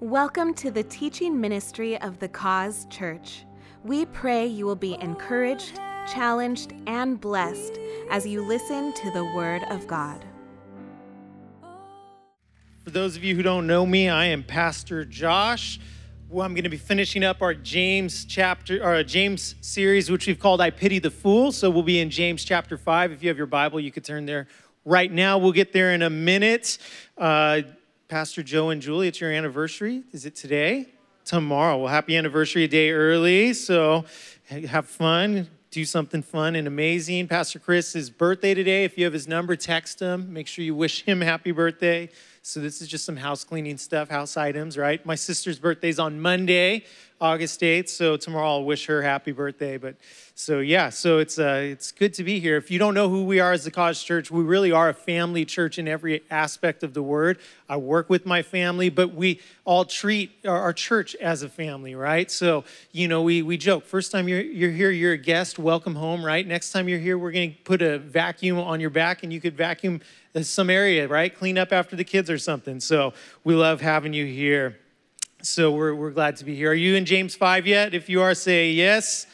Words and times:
Welcome 0.00 0.54
to 0.54 0.72
the 0.72 0.82
teaching 0.82 1.40
ministry 1.40 1.96
of 2.00 2.18
the 2.18 2.26
Cause 2.26 2.88
Church. 2.90 3.44
We 3.84 4.06
pray 4.06 4.44
you 4.44 4.66
will 4.66 4.74
be 4.74 4.98
encouraged, 5.00 5.76
challenged, 6.12 6.74
and 6.88 7.20
blessed 7.20 7.78
as 8.10 8.26
you 8.26 8.44
listen 8.44 8.92
to 8.92 9.10
the 9.12 9.24
Word 9.24 9.62
of 9.70 9.86
God. 9.86 10.24
For 12.82 12.90
those 12.90 13.14
of 13.14 13.22
you 13.22 13.36
who 13.36 13.42
don't 13.44 13.68
know 13.68 13.86
me, 13.86 14.08
I 14.08 14.24
am 14.26 14.42
Pastor 14.42 15.04
Josh. 15.04 15.78
Well, 16.28 16.44
I'm 16.44 16.54
going 16.54 16.64
to 16.64 16.70
be 16.70 16.76
finishing 16.76 17.22
up 17.22 17.40
our 17.40 17.54
James 17.54 18.24
chapter 18.24 18.84
or 18.84 19.00
James 19.04 19.54
series, 19.60 20.10
which 20.10 20.26
we've 20.26 20.40
called 20.40 20.60
"I 20.60 20.70
Pity 20.70 20.98
the 20.98 21.12
Fool." 21.12 21.52
So 21.52 21.70
we'll 21.70 21.84
be 21.84 22.00
in 22.00 22.10
James 22.10 22.44
chapter 22.44 22.76
five. 22.76 23.12
If 23.12 23.22
you 23.22 23.28
have 23.28 23.38
your 23.38 23.46
Bible, 23.46 23.78
you 23.78 23.92
could 23.92 24.04
turn 24.04 24.26
there 24.26 24.48
right 24.84 25.10
now. 25.10 25.38
We'll 25.38 25.52
get 25.52 25.72
there 25.72 25.92
in 25.92 26.02
a 26.02 26.10
minute. 26.10 26.78
Uh, 27.16 27.62
Pastor 28.08 28.42
Joe 28.42 28.68
and 28.68 28.82
Julie, 28.82 29.08
it's 29.08 29.18
your 29.18 29.32
anniversary. 29.32 30.02
Is 30.12 30.26
it 30.26 30.36
today? 30.36 30.88
Tomorrow. 31.24 31.78
Well, 31.78 31.88
happy 31.88 32.18
anniversary 32.18 32.64
a 32.64 32.68
day 32.68 32.90
early. 32.90 33.54
So 33.54 34.04
have 34.50 34.86
fun. 34.86 35.48
Do 35.70 35.86
something 35.86 36.20
fun 36.20 36.54
and 36.54 36.68
amazing. 36.68 37.28
Pastor 37.28 37.58
Chris's 37.58 38.10
birthday 38.10 38.52
today. 38.52 38.84
If 38.84 38.98
you 38.98 39.04
have 39.04 39.14
his 39.14 39.26
number, 39.26 39.56
text 39.56 40.00
him. 40.00 40.34
Make 40.34 40.48
sure 40.48 40.62
you 40.62 40.74
wish 40.74 41.02
him 41.02 41.22
happy 41.22 41.50
birthday. 41.50 42.10
So 42.42 42.60
this 42.60 42.82
is 42.82 42.88
just 42.88 43.06
some 43.06 43.16
house 43.16 43.42
cleaning 43.42 43.78
stuff, 43.78 44.10
house 44.10 44.36
items, 44.36 44.76
right? 44.76 45.04
My 45.06 45.14
sister's 45.14 45.58
birthday's 45.58 45.98
on 45.98 46.20
Monday, 46.20 46.84
August 47.20 47.60
8th. 47.60 47.88
So 47.88 48.16
tomorrow 48.16 48.48
I'll 48.48 48.64
wish 48.64 48.86
her 48.86 49.00
happy 49.02 49.32
birthday. 49.32 49.76
But 49.76 49.96
so 50.34 50.58
yeah, 50.58 50.90
so 50.90 51.18
it's 51.18 51.38
uh, 51.38 51.60
it's 51.64 51.92
good 51.92 52.12
to 52.14 52.24
be 52.24 52.40
here. 52.40 52.56
If 52.56 52.70
you 52.70 52.78
don't 52.78 52.94
know 52.94 53.08
who 53.08 53.24
we 53.24 53.40
are 53.40 53.52
as 53.52 53.64
the 53.64 53.70
Cause 53.70 54.02
Church, 54.02 54.30
we 54.30 54.42
really 54.42 54.72
are 54.72 54.88
a 54.88 54.94
family 54.94 55.44
church 55.44 55.78
in 55.78 55.86
every 55.86 56.22
aspect 56.30 56.82
of 56.82 56.92
the 56.92 57.02
word. 57.02 57.38
I 57.68 57.76
work 57.76 58.10
with 58.10 58.26
my 58.26 58.42
family, 58.42 58.88
but 58.90 59.14
we 59.14 59.40
all 59.64 59.84
treat 59.84 60.32
our 60.44 60.72
church 60.72 61.14
as 61.16 61.42
a 61.42 61.48
family, 61.48 61.94
right? 61.94 62.30
So 62.30 62.64
you 62.92 63.06
know, 63.06 63.22
we 63.22 63.42
we 63.42 63.56
joke. 63.56 63.84
First 63.84 64.10
time 64.10 64.28
you're 64.28 64.42
you're 64.42 64.72
here, 64.72 64.90
you're 64.90 65.12
a 65.12 65.18
guest. 65.18 65.58
Welcome 65.58 65.94
home, 65.94 66.24
right? 66.24 66.46
Next 66.46 66.72
time 66.72 66.88
you're 66.88 66.98
here, 66.98 67.16
we're 67.16 67.32
to 67.32 67.50
put 67.64 67.80
a 67.80 67.98
vacuum 67.98 68.58
on 68.58 68.80
your 68.80 68.90
back, 68.90 69.22
and 69.22 69.32
you 69.32 69.40
could 69.40 69.56
vacuum 69.56 70.00
some 70.42 70.68
area, 70.68 71.06
right? 71.06 71.34
Clean 71.34 71.56
up 71.56 71.72
after 71.72 71.94
the 71.94 72.04
kids 72.04 72.28
or 72.28 72.38
something. 72.38 72.80
So 72.80 73.14
we 73.44 73.54
love 73.54 73.80
having 73.80 74.12
you 74.12 74.26
here. 74.26 74.78
So 75.44 75.72
we're, 75.72 75.94
we're 75.94 76.10
glad 76.10 76.36
to 76.36 76.44
be 76.46 76.56
here. 76.56 76.70
Are 76.70 76.74
you 76.74 76.94
in 76.94 77.04
James 77.04 77.34
5 77.34 77.66
yet? 77.66 77.92
If 77.92 78.08
you 78.08 78.22
are, 78.22 78.32
say 78.32 78.70
yes. 78.70 79.26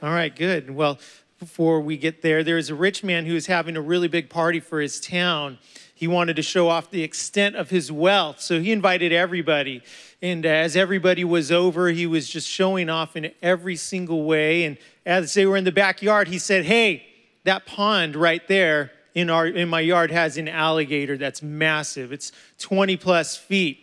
All 0.00 0.10
right, 0.10 0.34
good. 0.34 0.70
Well, 0.70 1.00
before 1.40 1.80
we 1.80 1.96
get 1.96 2.22
there, 2.22 2.44
there 2.44 2.56
is 2.56 2.70
a 2.70 2.74
rich 2.76 3.02
man 3.02 3.26
who 3.26 3.34
is 3.34 3.46
having 3.46 3.76
a 3.76 3.80
really 3.80 4.06
big 4.06 4.30
party 4.30 4.60
for 4.60 4.80
his 4.80 5.00
town. 5.00 5.58
He 5.92 6.06
wanted 6.06 6.36
to 6.36 6.42
show 6.42 6.68
off 6.68 6.92
the 6.92 7.02
extent 7.02 7.56
of 7.56 7.70
his 7.70 7.90
wealth, 7.90 8.40
so 8.40 8.60
he 8.60 8.70
invited 8.70 9.12
everybody. 9.12 9.82
And 10.22 10.46
as 10.46 10.76
everybody 10.76 11.24
was 11.24 11.50
over, 11.50 11.88
he 11.88 12.06
was 12.06 12.28
just 12.28 12.48
showing 12.48 12.88
off 12.88 13.16
in 13.16 13.32
every 13.42 13.74
single 13.74 14.22
way. 14.22 14.62
And 14.62 14.78
as 15.04 15.34
they 15.34 15.46
were 15.46 15.56
in 15.56 15.64
the 15.64 15.72
backyard, 15.72 16.28
he 16.28 16.38
said, 16.38 16.64
Hey, 16.64 17.04
that 17.42 17.66
pond 17.66 18.14
right 18.14 18.46
there 18.46 18.92
in, 19.14 19.30
our, 19.30 19.48
in 19.48 19.68
my 19.68 19.80
yard 19.80 20.12
has 20.12 20.36
an 20.36 20.46
alligator 20.46 21.16
that's 21.16 21.42
massive. 21.42 22.12
It's 22.12 22.30
20 22.58 22.96
plus 22.98 23.36
feet. 23.36 23.80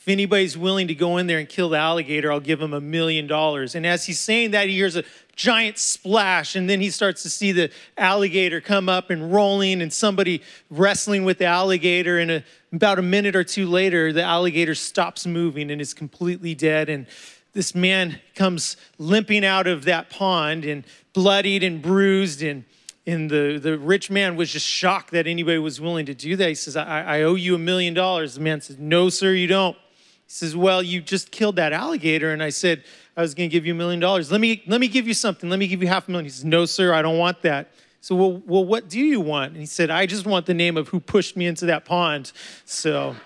If 0.00 0.08
anybody's 0.08 0.56
willing 0.56 0.88
to 0.88 0.94
go 0.94 1.18
in 1.18 1.26
there 1.26 1.38
and 1.38 1.46
kill 1.46 1.68
the 1.68 1.76
alligator, 1.76 2.32
I'll 2.32 2.40
give 2.40 2.58
him 2.58 2.72
a 2.72 2.80
million 2.80 3.26
dollars. 3.26 3.74
And 3.74 3.86
as 3.86 4.06
he's 4.06 4.18
saying 4.18 4.52
that, 4.52 4.66
he 4.66 4.74
hears 4.74 4.96
a 4.96 5.04
giant 5.36 5.76
splash, 5.76 6.56
and 6.56 6.70
then 6.70 6.80
he 6.80 6.88
starts 6.88 7.22
to 7.24 7.28
see 7.28 7.52
the 7.52 7.70
alligator 7.98 8.62
come 8.62 8.88
up 8.88 9.10
and 9.10 9.30
rolling, 9.30 9.82
and 9.82 9.92
somebody 9.92 10.40
wrestling 10.70 11.26
with 11.26 11.36
the 11.36 11.44
alligator. 11.44 12.18
And 12.18 12.30
a, 12.30 12.44
about 12.72 12.98
a 12.98 13.02
minute 13.02 13.36
or 13.36 13.44
two 13.44 13.66
later, 13.66 14.10
the 14.10 14.22
alligator 14.22 14.74
stops 14.74 15.26
moving 15.26 15.70
and 15.70 15.82
is 15.82 15.92
completely 15.92 16.54
dead. 16.54 16.88
And 16.88 17.06
this 17.52 17.74
man 17.74 18.20
comes 18.34 18.78
limping 18.96 19.44
out 19.44 19.66
of 19.66 19.84
that 19.84 20.08
pond 20.08 20.64
and 20.64 20.84
bloodied 21.12 21.62
and 21.62 21.82
bruised 21.82 22.42
and 22.42 22.64
and 23.06 23.30
the, 23.30 23.58
the 23.60 23.78
rich 23.78 24.10
man 24.10 24.36
was 24.36 24.52
just 24.52 24.66
shocked 24.66 25.10
that 25.12 25.26
anybody 25.26 25.58
was 25.58 25.80
willing 25.80 26.06
to 26.06 26.14
do 26.14 26.36
that. 26.36 26.48
He 26.48 26.54
says, 26.54 26.76
I, 26.76 27.00
I 27.00 27.22
owe 27.22 27.34
you 27.34 27.54
a 27.54 27.58
million 27.58 27.92
dollars. 27.92 28.34
The 28.34 28.40
man 28.40 28.60
says, 28.60 28.78
No, 28.78 29.08
sir, 29.08 29.32
you 29.32 29.46
don't. 29.46 29.76
He 30.30 30.34
says, 30.34 30.54
Well, 30.54 30.80
you 30.80 31.00
just 31.00 31.32
killed 31.32 31.56
that 31.56 31.72
alligator. 31.72 32.30
And 32.30 32.40
I 32.40 32.50
said, 32.50 32.84
I 33.16 33.20
was 33.20 33.34
going 33.34 33.50
to 33.50 33.52
give 33.52 33.66
you 33.66 33.74
a 33.74 33.76
million 33.76 33.98
dollars. 33.98 34.30
Let 34.30 34.40
me, 34.40 34.62
let 34.68 34.80
me 34.80 34.86
give 34.86 35.08
you 35.08 35.12
something. 35.12 35.50
Let 35.50 35.58
me 35.58 35.66
give 35.66 35.82
you 35.82 35.88
half 35.88 36.06
a 36.06 36.10
million. 36.12 36.26
He 36.26 36.30
says, 36.30 36.44
No, 36.44 36.66
sir, 36.66 36.94
I 36.94 37.02
don't 37.02 37.18
want 37.18 37.42
that. 37.42 37.72
So, 38.00 38.14
well, 38.14 38.42
well, 38.46 38.64
what 38.64 38.88
do 38.88 39.00
you 39.00 39.20
want? 39.20 39.50
And 39.50 39.60
he 39.60 39.66
said, 39.66 39.90
I 39.90 40.06
just 40.06 40.26
want 40.26 40.46
the 40.46 40.54
name 40.54 40.76
of 40.76 40.86
who 40.86 41.00
pushed 41.00 41.36
me 41.36 41.46
into 41.46 41.66
that 41.66 41.84
pond. 41.84 42.30
So, 42.64 43.16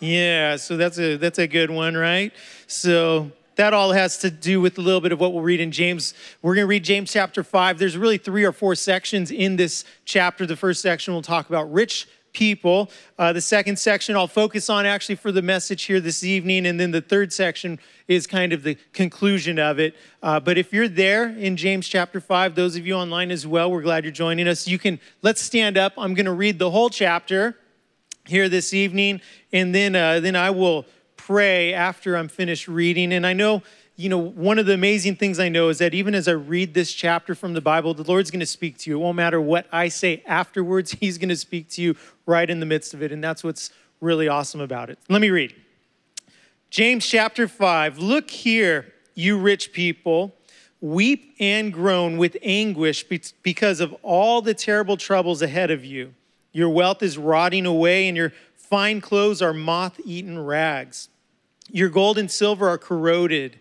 yeah, 0.00 0.56
so 0.56 0.76
that's 0.76 0.98
a 0.98 1.16
that's 1.16 1.38
a 1.38 1.46
good 1.46 1.70
one, 1.70 1.96
right? 1.96 2.30
So 2.66 3.32
that 3.56 3.72
all 3.72 3.92
has 3.92 4.18
to 4.18 4.30
do 4.30 4.60
with 4.60 4.76
a 4.76 4.82
little 4.82 5.00
bit 5.00 5.12
of 5.12 5.20
what 5.20 5.32
we'll 5.32 5.42
read 5.42 5.60
in 5.60 5.72
James. 5.72 6.12
We're 6.42 6.54
going 6.54 6.66
to 6.66 6.68
read 6.68 6.84
James 6.84 7.10
chapter 7.10 7.42
5. 7.42 7.78
There's 7.78 7.96
really 7.96 8.18
three 8.18 8.44
or 8.44 8.52
four 8.52 8.74
sections 8.74 9.30
in 9.30 9.56
this 9.56 9.86
chapter. 10.04 10.44
The 10.44 10.56
first 10.56 10.82
section 10.82 11.14
will 11.14 11.22
talk 11.22 11.48
about 11.48 11.72
rich 11.72 12.06
people. 12.38 12.88
Uh, 13.18 13.32
the 13.32 13.40
second 13.40 13.76
section 13.76 14.14
I'll 14.14 14.28
focus 14.28 14.70
on 14.70 14.86
actually 14.86 15.16
for 15.16 15.32
the 15.32 15.42
message 15.42 15.82
here 15.82 15.98
this 15.98 16.22
evening. 16.22 16.66
And 16.66 16.78
then 16.78 16.92
the 16.92 17.00
third 17.00 17.32
section 17.32 17.80
is 18.06 18.28
kind 18.28 18.52
of 18.52 18.62
the 18.62 18.76
conclusion 18.92 19.58
of 19.58 19.80
it. 19.80 19.96
Uh, 20.22 20.38
but 20.38 20.56
if 20.56 20.72
you're 20.72 20.86
there 20.86 21.28
in 21.28 21.56
James 21.56 21.88
chapter 21.88 22.20
5, 22.20 22.54
those 22.54 22.76
of 22.76 22.86
you 22.86 22.94
online 22.94 23.32
as 23.32 23.44
well, 23.44 23.72
we're 23.72 23.82
glad 23.82 24.04
you're 24.04 24.12
joining 24.12 24.46
us. 24.46 24.68
You 24.68 24.78
can, 24.78 25.00
let's 25.20 25.42
stand 25.42 25.76
up. 25.76 25.94
I'm 25.98 26.14
going 26.14 26.26
to 26.26 26.32
read 26.32 26.60
the 26.60 26.70
whole 26.70 26.90
chapter 26.90 27.58
here 28.24 28.48
this 28.48 28.72
evening. 28.72 29.20
And 29.52 29.74
then, 29.74 29.96
uh, 29.96 30.20
then 30.20 30.36
I 30.36 30.50
will 30.50 30.86
pray 31.16 31.74
after 31.74 32.16
I'm 32.16 32.28
finished 32.28 32.68
reading. 32.68 33.12
And 33.12 33.26
I 33.26 33.32
know, 33.32 33.64
you 33.98 34.08
know, 34.08 34.16
one 34.16 34.60
of 34.60 34.66
the 34.66 34.74
amazing 34.74 35.16
things 35.16 35.40
I 35.40 35.48
know 35.48 35.70
is 35.70 35.78
that 35.78 35.92
even 35.92 36.14
as 36.14 36.28
I 36.28 36.32
read 36.32 36.72
this 36.72 36.92
chapter 36.92 37.34
from 37.34 37.54
the 37.54 37.60
Bible, 37.60 37.94
the 37.94 38.04
Lord's 38.04 38.30
going 38.30 38.38
to 38.38 38.46
speak 38.46 38.78
to 38.78 38.90
you. 38.90 38.96
It 38.96 39.02
won't 39.02 39.16
matter 39.16 39.40
what 39.40 39.66
I 39.72 39.88
say 39.88 40.22
afterwards, 40.24 40.92
He's 41.00 41.18
going 41.18 41.30
to 41.30 41.36
speak 41.36 41.68
to 41.70 41.82
you 41.82 41.96
right 42.24 42.48
in 42.48 42.60
the 42.60 42.66
midst 42.66 42.94
of 42.94 43.02
it. 43.02 43.10
And 43.10 43.22
that's 43.22 43.42
what's 43.42 43.72
really 44.00 44.28
awesome 44.28 44.60
about 44.60 44.88
it. 44.88 45.00
Let 45.08 45.20
me 45.20 45.30
read. 45.30 45.52
James 46.70 47.04
chapter 47.06 47.48
5 47.48 47.98
Look 47.98 48.30
here, 48.30 48.92
you 49.16 49.36
rich 49.36 49.72
people. 49.72 50.32
Weep 50.80 51.34
and 51.40 51.72
groan 51.72 52.18
with 52.18 52.36
anguish 52.40 53.04
because 53.42 53.80
of 53.80 53.92
all 54.04 54.40
the 54.40 54.54
terrible 54.54 54.96
troubles 54.96 55.42
ahead 55.42 55.72
of 55.72 55.84
you. 55.84 56.14
Your 56.52 56.68
wealth 56.68 57.02
is 57.02 57.18
rotting 57.18 57.66
away, 57.66 58.06
and 58.06 58.16
your 58.16 58.32
fine 58.54 59.00
clothes 59.00 59.42
are 59.42 59.52
moth 59.52 59.98
eaten 60.04 60.38
rags. 60.38 61.08
Your 61.68 61.88
gold 61.88 62.16
and 62.16 62.30
silver 62.30 62.68
are 62.68 62.78
corroded. 62.78 63.58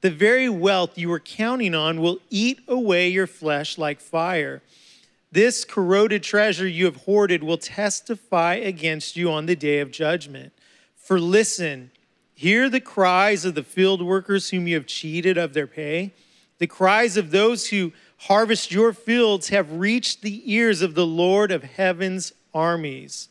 The 0.00 0.10
very 0.10 0.48
wealth 0.48 0.98
you 0.98 1.08
were 1.08 1.20
counting 1.20 1.74
on 1.74 2.00
will 2.00 2.18
eat 2.30 2.60
away 2.68 3.08
your 3.08 3.26
flesh 3.26 3.78
like 3.78 4.00
fire. 4.00 4.62
This 5.32 5.64
corroded 5.64 6.22
treasure 6.22 6.68
you 6.68 6.84
have 6.84 6.96
hoarded 6.96 7.42
will 7.42 7.58
testify 7.58 8.54
against 8.54 9.16
you 9.16 9.30
on 9.30 9.46
the 9.46 9.56
day 9.56 9.80
of 9.80 9.90
judgment. 9.90 10.52
For 10.96 11.20
listen, 11.20 11.90
hear 12.34 12.68
the 12.68 12.80
cries 12.80 13.44
of 13.44 13.54
the 13.54 13.62
field 13.62 14.02
workers 14.02 14.50
whom 14.50 14.66
you 14.66 14.74
have 14.74 14.86
cheated 14.86 15.36
of 15.38 15.52
their 15.52 15.66
pay. 15.66 16.12
The 16.58 16.66
cries 16.66 17.16
of 17.16 17.30
those 17.30 17.68
who 17.68 17.92
harvest 18.18 18.70
your 18.72 18.92
fields 18.92 19.48
have 19.50 19.72
reached 19.72 20.22
the 20.22 20.42
ears 20.52 20.82
of 20.82 20.94
the 20.94 21.06
Lord 21.06 21.50
of 21.50 21.62
heaven's 21.62 22.32
armies. 22.54 23.28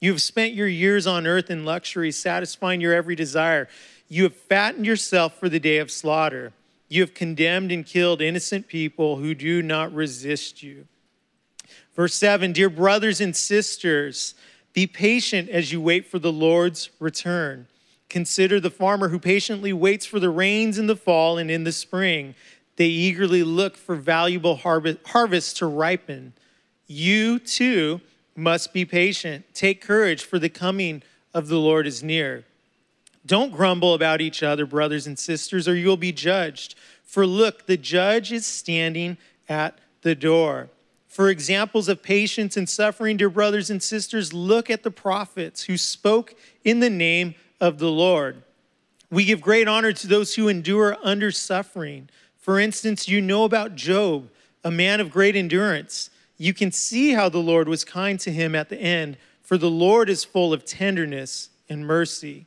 You 0.00 0.10
have 0.10 0.22
spent 0.22 0.54
your 0.54 0.66
years 0.66 1.06
on 1.06 1.26
earth 1.26 1.50
in 1.50 1.64
luxury, 1.64 2.10
satisfying 2.10 2.80
your 2.80 2.94
every 2.94 3.14
desire. 3.14 3.68
You 4.12 4.24
have 4.24 4.36
fattened 4.36 4.84
yourself 4.84 5.38
for 5.38 5.48
the 5.48 5.58
day 5.58 5.78
of 5.78 5.90
slaughter. 5.90 6.52
You 6.90 7.00
have 7.00 7.14
condemned 7.14 7.72
and 7.72 7.86
killed 7.86 8.20
innocent 8.20 8.68
people 8.68 9.16
who 9.16 9.34
do 9.34 9.62
not 9.62 9.90
resist 9.94 10.62
you. 10.62 10.86
Verse 11.96 12.14
7 12.16 12.52
Dear 12.52 12.68
brothers 12.68 13.22
and 13.22 13.34
sisters, 13.34 14.34
be 14.74 14.86
patient 14.86 15.48
as 15.48 15.72
you 15.72 15.80
wait 15.80 16.06
for 16.06 16.18
the 16.18 16.30
Lord's 16.30 16.90
return. 17.00 17.68
Consider 18.10 18.60
the 18.60 18.68
farmer 18.68 19.08
who 19.08 19.18
patiently 19.18 19.72
waits 19.72 20.04
for 20.04 20.20
the 20.20 20.28
rains 20.28 20.76
in 20.76 20.88
the 20.88 20.94
fall 20.94 21.38
and 21.38 21.50
in 21.50 21.64
the 21.64 21.72
spring. 21.72 22.34
They 22.76 22.88
eagerly 22.88 23.42
look 23.42 23.78
for 23.78 23.96
valuable 23.96 24.56
harvest 24.56 24.98
harvests 25.06 25.54
to 25.54 25.66
ripen. 25.66 26.34
You 26.86 27.38
too 27.38 28.02
must 28.36 28.74
be 28.74 28.84
patient. 28.84 29.46
Take 29.54 29.80
courage, 29.80 30.22
for 30.22 30.38
the 30.38 30.50
coming 30.50 31.02
of 31.32 31.48
the 31.48 31.58
Lord 31.58 31.86
is 31.86 32.02
near. 32.02 32.44
Don't 33.24 33.52
grumble 33.52 33.94
about 33.94 34.20
each 34.20 34.42
other, 34.42 34.66
brothers 34.66 35.06
and 35.06 35.18
sisters, 35.18 35.68
or 35.68 35.74
you'll 35.74 35.96
be 35.96 36.12
judged. 36.12 36.74
For 37.04 37.26
look, 37.26 37.66
the 37.66 37.76
judge 37.76 38.32
is 38.32 38.46
standing 38.46 39.16
at 39.48 39.78
the 40.02 40.14
door. 40.14 40.70
For 41.08 41.28
examples 41.28 41.88
of 41.88 42.02
patience 42.02 42.56
and 42.56 42.68
suffering, 42.68 43.18
dear 43.18 43.30
brothers 43.30 43.70
and 43.70 43.82
sisters, 43.82 44.32
look 44.32 44.70
at 44.70 44.82
the 44.82 44.90
prophets 44.90 45.64
who 45.64 45.76
spoke 45.76 46.34
in 46.64 46.80
the 46.80 46.90
name 46.90 47.34
of 47.60 47.78
the 47.78 47.90
Lord. 47.90 48.42
We 49.10 49.24
give 49.24 49.40
great 49.40 49.68
honor 49.68 49.92
to 49.92 50.06
those 50.06 50.34
who 50.34 50.48
endure 50.48 50.96
under 51.02 51.30
suffering. 51.30 52.08
For 52.38 52.58
instance, 52.58 53.08
you 53.08 53.20
know 53.20 53.44
about 53.44 53.76
Job, 53.76 54.30
a 54.64 54.70
man 54.70 55.00
of 55.00 55.10
great 55.10 55.36
endurance 55.36 56.10
you 56.42 56.52
can 56.52 56.72
see 56.72 57.12
how 57.12 57.28
the 57.28 57.38
Lord 57.38 57.68
was 57.68 57.84
kind 57.84 58.18
to 58.18 58.32
him 58.32 58.56
at 58.56 58.68
the 58.68 58.76
end, 58.76 59.16
for 59.42 59.56
the 59.56 59.70
Lord 59.70 60.10
is 60.10 60.24
full 60.24 60.52
of 60.52 60.64
tenderness 60.64 61.50
and 61.68 61.86
mercy. 61.86 62.46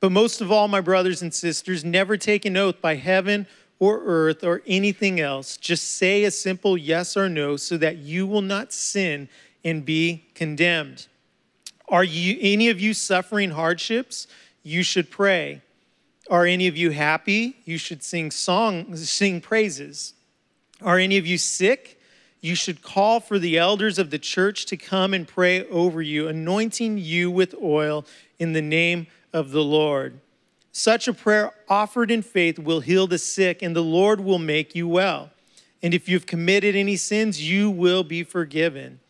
But 0.00 0.12
most 0.12 0.40
of 0.40 0.50
all, 0.50 0.66
my 0.66 0.80
brothers 0.80 1.20
and 1.22 1.32
sisters, 1.32 1.84
never 1.84 2.16
take 2.16 2.44
an 2.44 2.56
oath 2.56 2.80
by 2.80 2.94
heaven 2.94 3.46
or 3.78 4.02
earth 4.04 4.42
or 4.42 4.62
anything 4.66 5.20
else. 5.20 5.56
Just 5.58 5.92
say 5.92 6.24
a 6.24 6.30
simple 6.30 6.76
yes 6.76 7.16
or 7.16 7.28
no 7.28 7.56
so 7.56 7.76
that 7.76 7.98
you 7.98 8.26
will 8.26 8.42
not 8.42 8.72
sin 8.72 9.28
and 9.62 9.84
be 9.84 10.24
condemned. 10.34 11.06
Are 11.88 12.04
you 12.04 12.38
any 12.40 12.70
of 12.70 12.80
you 12.80 12.94
suffering 12.94 13.50
hardships? 13.50 14.26
You 14.62 14.82
should 14.82 15.10
pray. 15.10 15.60
Are 16.30 16.46
any 16.46 16.66
of 16.68 16.76
you 16.76 16.90
happy? 16.90 17.56
You 17.64 17.76
should 17.76 18.02
sing 18.02 18.30
songs, 18.30 19.10
sing 19.10 19.40
praises. 19.40 20.14
Are 20.80 20.98
any 20.98 21.18
of 21.18 21.26
you 21.26 21.36
sick? 21.36 21.99
You 22.40 22.54
should 22.54 22.82
call 22.82 23.20
for 23.20 23.38
the 23.38 23.58
elders 23.58 23.98
of 23.98 24.10
the 24.10 24.18
church 24.18 24.64
to 24.66 24.76
come 24.76 25.12
and 25.12 25.28
pray 25.28 25.66
over 25.66 26.00
you, 26.00 26.28
anointing 26.28 26.98
you 26.98 27.30
with 27.30 27.54
oil 27.62 28.06
in 28.38 28.54
the 28.54 28.62
name 28.62 29.06
of 29.32 29.50
the 29.50 29.62
Lord. 29.62 30.20
Such 30.72 31.08
a 31.08 31.12
prayer 31.12 31.52
offered 31.68 32.10
in 32.10 32.22
faith 32.22 32.58
will 32.58 32.80
heal 32.80 33.06
the 33.06 33.18
sick, 33.18 33.60
and 33.60 33.76
the 33.76 33.82
Lord 33.82 34.20
will 34.20 34.38
make 34.38 34.74
you 34.74 34.88
well. 34.88 35.30
And 35.82 35.92
if 35.92 36.08
you've 36.08 36.26
committed 36.26 36.76
any 36.76 36.96
sins, 36.96 37.42
you 37.42 37.70
will 37.70 38.04
be 38.04 38.22
forgiven. 38.22 39.00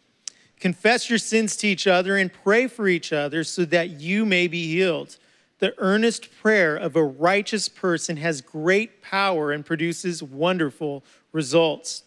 Confess 0.59 1.09
your 1.09 1.19
sins 1.19 1.57
to 1.57 1.69
each 1.69 1.87
other 1.87 2.17
and 2.17 2.33
pray 2.33 2.67
for 2.67 2.89
each 2.89 3.13
other 3.13 3.45
so 3.45 3.65
that 3.67 4.01
you 4.01 4.27
may 4.27 4.47
be 4.47 4.67
healed. 4.69 5.17
The 5.59 5.75
earnest 5.79 6.31
prayer 6.41 6.77
of 6.77 6.97
a 6.97 7.05
righteous 7.05 7.69
person 7.69 8.17
has 8.19 8.41
great 8.41 9.03
power 9.03 9.53
and 9.53 9.65
produces 9.65 10.23
wonderful 10.23 11.05
results. 11.33 12.03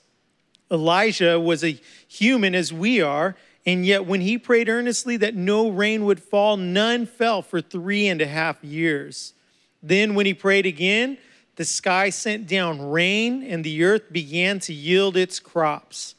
Elijah 0.74 1.40
was 1.40 1.64
a 1.64 1.80
human 2.08 2.56
as 2.56 2.74
we 2.74 3.00
are, 3.00 3.36
and 3.66 3.86
yet 3.86 4.06
when 4.06 4.22
he 4.22 4.38
prayed 4.38 4.68
earnestly 4.68 5.16
that 5.18 5.36
no 5.36 5.70
rain 5.70 6.04
would 6.06 6.22
fall, 6.22 6.58
none 6.58 7.06
fell 7.06 7.42
for 7.42 7.62
three 7.62 8.08
and 8.08 8.22
a 8.22 8.28
half 8.28 8.62
years. 8.64 9.34
Then, 9.82 10.16
when 10.16 10.26
he 10.26 10.34
prayed 10.34 10.66
again, 10.66 11.18
the 11.56 11.66
sky 11.66 12.10
sent 12.10 12.48
down 12.48 12.82
rain, 12.82 13.44
and 13.44 13.64
the 13.64 13.84
earth 13.84 14.12
began 14.12 14.60
to 14.62 14.74
yield 14.74 15.16
its 15.16 15.40
crops. 15.40 16.16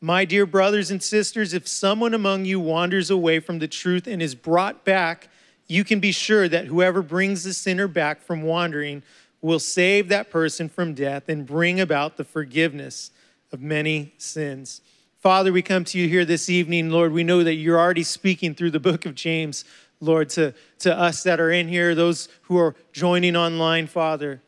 My 0.00 0.24
dear 0.24 0.46
brothers 0.46 0.90
and 0.90 1.02
sisters, 1.02 1.52
if 1.52 1.68
someone 1.68 2.14
among 2.14 2.46
you 2.46 2.58
wanders 2.58 3.10
away 3.10 3.38
from 3.38 3.58
the 3.58 3.68
truth 3.68 4.06
and 4.06 4.22
is 4.22 4.34
brought 4.34 4.84
back, 4.84 5.28
you 5.68 5.84
can 5.84 6.00
be 6.00 6.10
sure 6.10 6.48
that 6.48 6.66
whoever 6.66 7.02
brings 7.02 7.44
the 7.44 7.52
sinner 7.52 7.86
back 7.86 8.22
from 8.22 8.42
wandering 8.42 9.02
will 9.40 9.60
save 9.60 10.08
that 10.08 10.30
person 10.30 10.68
from 10.68 10.94
death 10.94 11.28
and 11.28 11.46
bring 11.46 11.80
about 11.80 12.16
the 12.16 12.24
forgiveness 12.24 13.10
of 13.52 13.60
many 13.60 14.14
sins. 14.18 14.80
Father, 15.20 15.52
we 15.52 15.62
come 15.62 15.84
to 15.84 15.98
you 15.98 16.08
here 16.08 16.24
this 16.24 16.48
evening, 16.48 16.90
Lord. 16.90 17.12
We 17.12 17.22
know 17.22 17.44
that 17.44 17.54
you're 17.54 17.78
already 17.78 18.02
speaking 18.02 18.54
through 18.54 18.72
the 18.72 18.80
book 18.80 19.06
of 19.06 19.14
James, 19.14 19.64
Lord, 20.00 20.30
to, 20.30 20.54
to 20.80 20.98
us 20.98 21.22
that 21.22 21.38
are 21.38 21.50
in 21.50 21.68
here, 21.68 21.94
those 21.94 22.28
who 22.42 22.58
are 22.58 22.74
joining 22.92 23.36
online, 23.36 23.86
Father. 23.86 24.42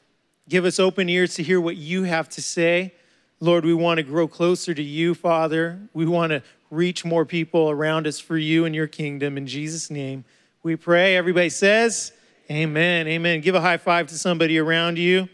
Give 0.48 0.64
us 0.64 0.80
open 0.80 1.08
ears 1.08 1.34
to 1.34 1.42
hear 1.42 1.60
what 1.60 1.76
you 1.76 2.02
have 2.04 2.28
to 2.30 2.42
say. 2.42 2.92
Lord, 3.40 3.64
we 3.64 3.74
want 3.74 3.98
to 3.98 4.02
grow 4.02 4.26
closer 4.26 4.74
to 4.74 4.82
you, 4.82 5.14
Father. 5.14 5.78
We 5.92 6.06
want 6.06 6.30
to 6.30 6.42
reach 6.70 7.04
more 7.04 7.24
people 7.24 7.70
around 7.70 8.06
us 8.06 8.18
for 8.18 8.36
you 8.36 8.64
and 8.64 8.74
your 8.74 8.86
kingdom. 8.86 9.36
In 9.36 9.46
Jesus' 9.46 9.90
name, 9.90 10.24
we 10.62 10.76
pray. 10.76 11.16
Everybody 11.16 11.50
says, 11.50 12.12
Amen. 12.50 13.06
Amen. 13.06 13.40
Give 13.40 13.54
a 13.54 13.60
high 13.60 13.76
five 13.76 14.08
to 14.08 14.18
somebody 14.18 14.58
around 14.58 14.98
you. 14.98 15.28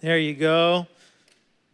There 0.00 0.18
you 0.18 0.34
go. 0.34 0.86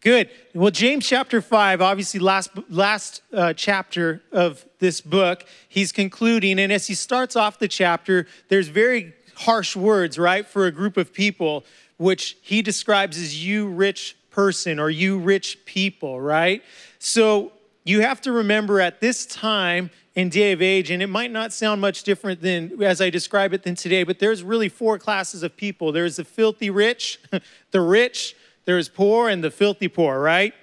Good. 0.05 0.29
Well, 0.53 0.71
James 0.71 1.09
chapter 1.09 1.41
5, 1.41 1.81
obviously, 1.81 2.21
last, 2.21 2.51
last 2.69 3.23
uh, 3.33 3.55
chapter 3.55 4.21
of 4.33 4.62
this 4.79 5.01
book, 5.01 5.47
he's 5.67 5.93
concluding. 5.93 6.59
And 6.59 6.71
as 6.71 6.87
he 6.87 6.95
starts 6.95 7.37
off 7.37 7.59
the 7.59 7.69
chapter, 7.69 8.27
there's 8.51 8.69
very 8.69 9.15
harsh 9.35 9.75
words, 9.75 10.19
right, 10.19 10.47
for 10.47 10.67
a 10.67 10.71
group 10.71 10.99
of 10.99 11.15
people, 11.15 11.65
which 11.97 12.37
he 12.43 12.61
describes 12.61 13.17
as 13.17 13.47
you 13.47 13.67
rich 13.67 14.15
person 14.31 14.79
or 14.79 14.91
you 14.91 15.19
rich 15.19 15.65
people, 15.65 16.21
right? 16.21 16.62
So 16.99 17.53
you 17.85 18.03
have 18.03 18.21
to 18.23 18.33
remember 18.33 18.83
at 18.83 19.00
this 19.00 19.25
time 19.25 19.91
in 20.15 20.29
day 20.29 20.53
of 20.53 20.61
age, 20.61 20.91
and 20.91 21.03
it 21.03 21.09
might 21.09 21.31
not 21.31 21.50
sound 21.50 21.81
much 21.81 22.03
different 22.03 22.43
than 22.43 22.83
as 22.83 23.00
I 23.00 23.09
describe 23.09 23.55
it 23.55 23.62
than 23.62 23.75
today, 23.75 24.05
but 24.05 24.19
there's 24.19 24.43
really 24.43 24.69
four 24.69 24.99
classes 24.99 25.43
of 25.43 25.57
people. 25.57 25.93
There's 25.93 26.17
the 26.17 26.25
filthy 26.25 26.69
rich, 26.69 27.21
the 27.71 27.81
rich, 27.81 28.37
there's 28.64 28.88
poor, 28.88 29.28
and 29.28 29.43
the 29.43 29.50
filthy 29.50 29.88
poor, 29.88 30.20
right? 30.20 30.55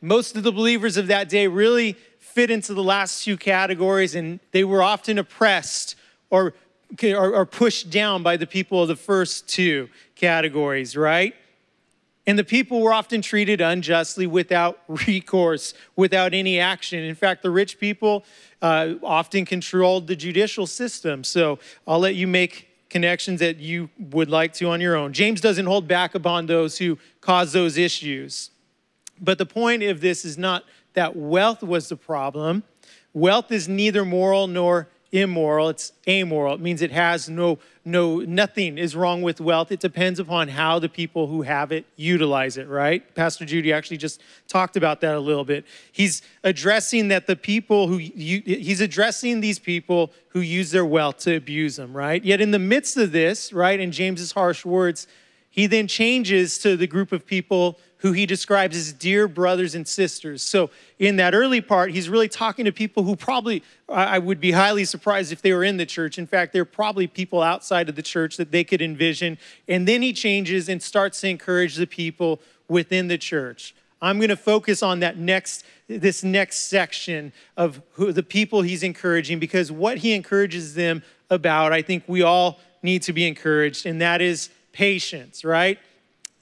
Most 0.00 0.36
of 0.36 0.42
the 0.42 0.52
believers 0.52 0.96
of 0.96 1.06
that 1.08 1.28
day 1.28 1.46
really 1.46 1.96
fit 2.18 2.50
into 2.50 2.74
the 2.74 2.82
last 2.82 3.24
two 3.24 3.36
categories, 3.36 4.14
and 4.14 4.40
they 4.52 4.64
were 4.64 4.82
often 4.82 5.18
oppressed 5.18 5.96
or, 6.30 6.54
or, 7.02 7.34
or 7.34 7.46
pushed 7.46 7.90
down 7.90 8.22
by 8.22 8.36
the 8.36 8.46
people 8.46 8.82
of 8.82 8.88
the 8.88 8.96
first 8.96 9.48
two 9.48 9.88
categories, 10.14 10.96
right? 10.96 11.34
And 12.28 12.38
the 12.38 12.44
people 12.44 12.82
were 12.82 12.92
often 12.92 13.22
treated 13.22 13.62
unjustly 13.62 14.26
without 14.26 14.80
recourse, 15.08 15.72
without 15.96 16.34
any 16.34 16.60
action. 16.60 17.02
In 17.02 17.14
fact, 17.14 17.42
the 17.42 17.50
rich 17.50 17.80
people 17.80 18.24
uh, 18.60 18.94
often 19.02 19.46
controlled 19.46 20.06
the 20.06 20.14
judicial 20.14 20.66
system. 20.66 21.24
So 21.24 21.58
I'll 21.86 22.00
let 22.00 22.16
you 22.16 22.26
make 22.26 22.67
connections 22.90 23.40
that 23.40 23.58
you 23.58 23.90
would 23.98 24.30
like 24.30 24.52
to 24.54 24.68
on 24.70 24.80
your 24.80 24.96
own. 24.96 25.12
James 25.12 25.40
doesn't 25.40 25.66
hold 25.66 25.86
back 25.86 26.14
upon 26.14 26.46
those 26.46 26.78
who 26.78 26.98
cause 27.20 27.52
those 27.52 27.76
issues. 27.76 28.50
But 29.20 29.38
the 29.38 29.46
point 29.46 29.82
of 29.82 30.00
this 30.00 30.24
is 30.24 30.38
not 30.38 30.64
that 30.94 31.16
wealth 31.16 31.62
was 31.62 31.88
the 31.88 31.96
problem. 31.96 32.62
Wealth 33.12 33.50
is 33.52 33.68
neither 33.68 34.04
moral 34.04 34.46
nor 34.46 34.88
immoral, 35.12 35.68
it's 35.68 35.92
amoral. 36.06 36.54
It 36.54 36.60
means 36.60 36.82
it 36.82 36.90
has 36.90 37.28
no, 37.28 37.58
no, 37.84 38.18
nothing 38.18 38.76
is 38.76 38.94
wrong 38.94 39.22
with 39.22 39.40
wealth. 39.40 39.72
It 39.72 39.80
depends 39.80 40.20
upon 40.20 40.48
how 40.48 40.78
the 40.78 40.88
people 40.88 41.26
who 41.26 41.42
have 41.42 41.72
it 41.72 41.86
utilize 41.96 42.56
it, 42.56 42.68
right? 42.68 43.14
Pastor 43.14 43.44
Judy 43.44 43.72
actually 43.72 43.96
just 43.96 44.20
talked 44.46 44.76
about 44.76 45.00
that 45.00 45.14
a 45.14 45.20
little 45.20 45.44
bit. 45.44 45.64
He's 45.90 46.22
addressing 46.44 47.08
that 47.08 47.26
the 47.26 47.36
people 47.36 47.88
who, 47.88 47.96
he's 47.96 48.80
addressing 48.80 49.40
these 49.40 49.58
people 49.58 50.12
who 50.28 50.40
use 50.40 50.70
their 50.70 50.86
wealth 50.86 51.18
to 51.18 51.36
abuse 51.36 51.76
them, 51.76 51.96
right? 51.96 52.22
Yet 52.22 52.40
in 52.40 52.50
the 52.50 52.58
midst 52.58 52.96
of 52.96 53.12
this, 53.12 53.52
right, 53.52 53.80
in 53.80 53.90
James's 53.90 54.32
harsh 54.32 54.64
words, 54.64 55.06
he 55.50 55.66
then 55.66 55.86
changes 55.86 56.58
to 56.58 56.76
the 56.76 56.86
group 56.86 57.12
of 57.12 57.26
people 57.26 57.78
who 57.98 58.12
he 58.12 58.26
describes 58.26 58.76
as 58.76 58.92
dear 58.92 59.26
brothers 59.26 59.74
and 59.74 59.86
sisters. 59.86 60.40
So, 60.40 60.70
in 60.98 61.16
that 61.16 61.34
early 61.34 61.60
part, 61.60 61.90
he's 61.90 62.08
really 62.08 62.28
talking 62.28 62.64
to 62.64 62.72
people 62.72 63.02
who 63.02 63.16
probably, 63.16 63.62
I 63.88 64.18
would 64.18 64.40
be 64.40 64.52
highly 64.52 64.84
surprised 64.84 65.32
if 65.32 65.42
they 65.42 65.52
were 65.52 65.64
in 65.64 65.78
the 65.78 65.86
church. 65.86 66.16
In 66.16 66.26
fact, 66.26 66.52
they're 66.52 66.64
probably 66.64 67.06
people 67.06 67.42
outside 67.42 67.88
of 67.88 67.96
the 67.96 68.02
church 68.02 68.36
that 68.36 68.52
they 68.52 68.62
could 68.62 68.80
envision. 68.80 69.36
And 69.66 69.88
then 69.88 70.02
he 70.02 70.12
changes 70.12 70.68
and 70.68 70.80
starts 70.82 71.20
to 71.22 71.28
encourage 71.28 71.74
the 71.74 71.86
people 71.86 72.40
within 72.68 73.08
the 73.08 73.18
church. 73.18 73.74
I'm 74.00 74.18
going 74.18 74.28
to 74.28 74.36
focus 74.36 74.82
on 74.82 75.00
that 75.00 75.18
next 75.18 75.64
this 75.88 76.22
next 76.22 76.68
section 76.68 77.32
of 77.56 77.80
who, 77.92 78.12
the 78.12 78.22
people 78.22 78.62
he's 78.62 78.82
encouraging 78.82 79.38
because 79.38 79.72
what 79.72 79.98
he 79.98 80.12
encourages 80.12 80.74
them 80.74 81.02
about, 81.30 81.72
I 81.72 81.82
think 81.82 82.04
we 82.06 82.22
all 82.22 82.60
need 82.82 83.02
to 83.02 83.12
be 83.12 83.26
encouraged, 83.26 83.86
and 83.86 84.00
that 84.00 84.20
is 84.20 84.50
patience, 84.78 85.44
right? 85.44 85.76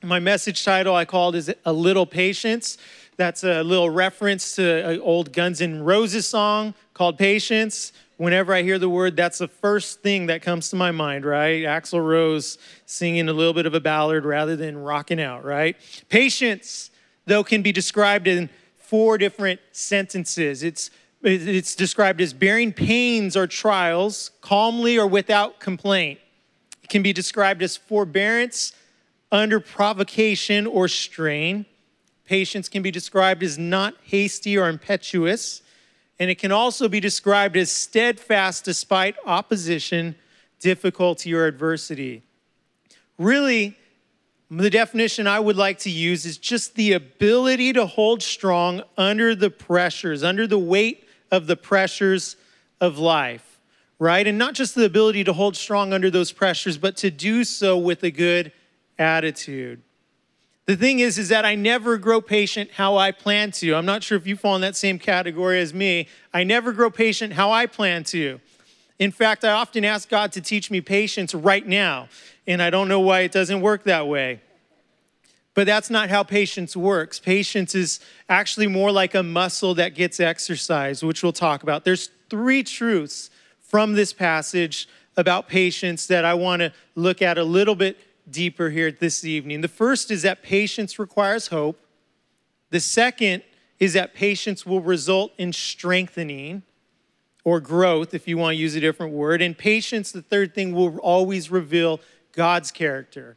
My 0.03 0.19
message 0.19 0.63
title 0.63 0.95
I 0.95 1.07
called 1.07 1.35
is 1.37 1.51
A 1.65 1.73
Little 1.73 2.05
Patience. 2.05 2.77
That's 3.17 3.45
a 3.45 3.63
little 3.63 3.89
reference 3.89 4.57
to 4.57 4.87
an 4.87 5.01
old 5.01 5.33
Guns 5.33 5.63
N' 5.63 5.83
Roses 5.83 6.29
song 6.29 6.75
called 6.93 7.17
Patience. 7.17 7.95
Whenever 8.19 8.53
I 8.53 8.61
hear 8.61 8.79
the 8.79 8.91
word, 8.91 9.17
that's 9.17 9.39
the 9.39 9.49
first 9.49 10.03
thing 10.03 10.27
that 10.27 10.43
comes 10.43 10.69
to 10.69 10.77
my 10.77 10.91
mind, 10.91 11.25
right? 11.25 11.63
Axl 11.63 12.07
Rose 12.07 12.59
singing 12.85 13.31
a 13.31 13.33
little 13.33 13.55
bit 13.55 13.65
of 13.65 13.73
a 13.73 13.81
ballad 13.81 14.27
rather 14.27 14.55
than 14.55 14.77
rocking 14.77 15.19
out, 15.19 15.43
right? 15.43 15.75
Patience, 16.11 16.91
though, 17.25 17.43
can 17.43 17.63
be 17.63 17.73
described 17.73 18.27
in 18.27 18.51
four 18.77 19.17
different 19.17 19.61
sentences. 19.73 20.63
It's 20.63 20.91
it's 21.23 21.75
described 21.75 22.21
as 22.21 22.35
bearing 22.35 22.75
pains 22.75 23.35
or 23.35 23.47
trials 23.47 24.31
calmly 24.43 24.99
or 24.99 25.07
without 25.07 25.59
complaint. 25.59 26.21
It 26.87 26.89
can 26.89 27.03
be 27.03 27.13
described 27.13 27.65
as 27.65 27.77
forbearance 27.77 28.73
under 29.33 29.59
provocation 29.59 30.69
or 30.69 30.87
strain. 30.87 31.67
Patience 32.27 32.69
can 32.69 32.81
be 32.81 32.93
described 32.93 33.43
as 33.43 33.59
not 33.59 33.97
hasty 34.05 34.57
or 34.57 34.69
impetuous, 34.69 35.63
and 36.21 36.31
it 36.31 36.37
can 36.37 36.53
also 36.53 36.89
be 36.89 37.01
described 37.01 37.57
as 37.57 37.73
steadfast 37.73 38.65
despite 38.65 39.17
opposition, 39.27 40.15
difficulty, 40.61 41.35
or 41.35 41.47
adversity. 41.47 42.23
Really, 43.19 43.77
the 44.49 44.71
definition 44.71 45.27
I 45.27 45.41
would 45.41 45.57
like 45.57 45.81
to 45.81 45.91
use 45.91 46.25
is 46.25 46.39
just 46.39 46.77
the 46.77 46.93
ability 46.93 47.73
to 47.73 47.87
hold 47.87 48.23
strong 48.23 48.85
under 48.97 49.35
the 49.35 49.51
pressures, 49.51 50.23
under 50.23 50.47
the 50.47 50.57
weight 50.57 51.05
of 51.33 51.49
the 51.49 51.57
pressures 51.57 52.37
of 52.81 52.97
life, 52.97 53.56
right? 53.99 54.27
And 54.27 54.39
not 54.39 54.55
just 54.55 54.75
the 54.75 54.85
ability 54.85 55.25
to 55.25 55.33
hold 55.33 55.57
strong 55.57 55.93
under 55.93 56.11
those 56.11 56.33
pressures, 56.33 56.79
but 56.79 56.97
to 56.99 57.11
do 57.11 57.45
so 57.45 57.79
with 57.79 58.03
a 58.03 58.11
good 58.11 58.53
attitude. 58.99 59.83
The 60.67 60.77
thing 60.77 60.99
is, 60.99 61.17
is 61.17 61.29
that 61.29 61.45
I 61.45 61.55
never 61.55 61.97
grow 61.97 62.21
patient 62.21 62.73
how 62.73 62.97
I 62.97 63.13
plan 63.13 63.53
to. 63.53 63.75
I'm 63.75 63.87
not 63.87 64.03
sure 64.03 64.19
if 64.19 64.27
you 64.27 64.37
fall 64.37 64.57
in 64.57 64.63
that 64.63 64.75
same 64.75 64.99
category 64.99 65.61
as 65.61 65.73
me. 65.73 66.09
I 66.35 66.43
never 66.43 66.73
grow 66.73 66.91
patient 66.91 67.35
how 67.35 67.53
I 67.53 67.67
plan 67.67 68.03
to. 68.05 68.41
In 68.99 69.13
fact, 69.13 69.45
I 69.45 69.53
often 69.53 69.85
ask 69.85 70.09
God 70.09 70.33
to 70.33 70.41
teach 70.41 70.71
me 70.71 70.81
patience 70.81 71.35
right 71.35 71.67
now, 71.67 72.09
and 72.47 72.61
I 72.61 72.71
don't 72.71 72.89
know 72.89 73.01
why 73.01 73.21
it 73.21 73.31
doesn't 73.31 73.61
work 73.61 73.85
that 73.85 74.09
way. 74.09 74.41
But 75.55 75.67
that's 75.67 75.89
not 75.89 76.11
how 76.11 76.23
patience 76.23 76.77
works. 76.77 77.21
Patience 77.21 77.75
is 77.75 78.01
actually 78.29 78.67
more 78.67 78.91
like 78.91 79.15
a 79.15 79.23
muscle 79.23 79.75
that 79.75 79.95
gets 79.95 80.19
exercised, 80.19 81.03
which 81.03 81.23
we'll 81.23 81.33
talk 81.33 81.63
about. 81.63 81.85
There's 81.85 82.11
three 82.29 82.63
truths 82.63 83.31
from 83.69 83.95
this 83.95 84.13
passage 84.13 84.89
about 85.17 85.49
patience 85.49 86.07
that 86.07 86.25
I 86.25 86.35
want 86.35 86.61
to 86.61 86.73
look 86.95 87.23
at 87.23 87.39
a 87.39 87.45
little 87.45 87.75
bit 87.75 87.99
deeper 88.31 88.71
here 88.71 88.91
this 88.91 89.25
evening. 89.25 89.61
The 89.61 89.69
first 89.69 90.11
is 90.11 90.23
that 90.23 90.43
patience 90.43 90.99
requires 90.99 91.49
hope. 91.49 91.81
The 92.71 92.81
second 92.81 93.43
is 93.79 93.93
that 93.95 94.15
patience 94.15 94.67
will 94.67 94.81
result 94.81 95.33
in 95.39 95.53
strengthening 95.53 96.63
or 97.45 97.61
growth, 97.61 98.13
if 98.13 98.27
you 98.27 98.37
want 98.37 98.55
to 98.55 98.57
use 98.57 98.75
a 98.75 98.81
different 98.81 99.13
word. 99.13 99.41
And 99.41 99.57
patience, 99.57 100.11
the 100.11 100.23
third 100.23 100.55
thing, 100.55 100.75
will 100.75 100.99
always 100.99 101.51
reveal 101.51 102.01
God's 102.33 102.73
character, 102.73 103.37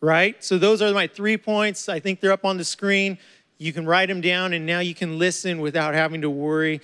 right? 0.00 0.42
So 0.44 0.58
those 0.58 0.82
are 0.82 0.92
my 0.92 1.06
three 1.06 1.38
points. 1.38 1.88
I 1.88 1.98
think 1.98 2.20
they're 2.20 2.32
up 2.32 2.44
on 2.44 2.58
the 2.58 2.64
screen. 2.64 3.16
You 3.56 3.72
can 3.72 3.86
write 3.86 4.08
them 4.08 4.20
down, 4.20 4.52
and 4.52 4.66
now 4.66 4.80
you 4.80 4.94
can 4.94 5.18
listen 5.18 5.60
without 5.60 5.94
having 5.94 6.20
to 6.20 6.28
worry 6.28 6.82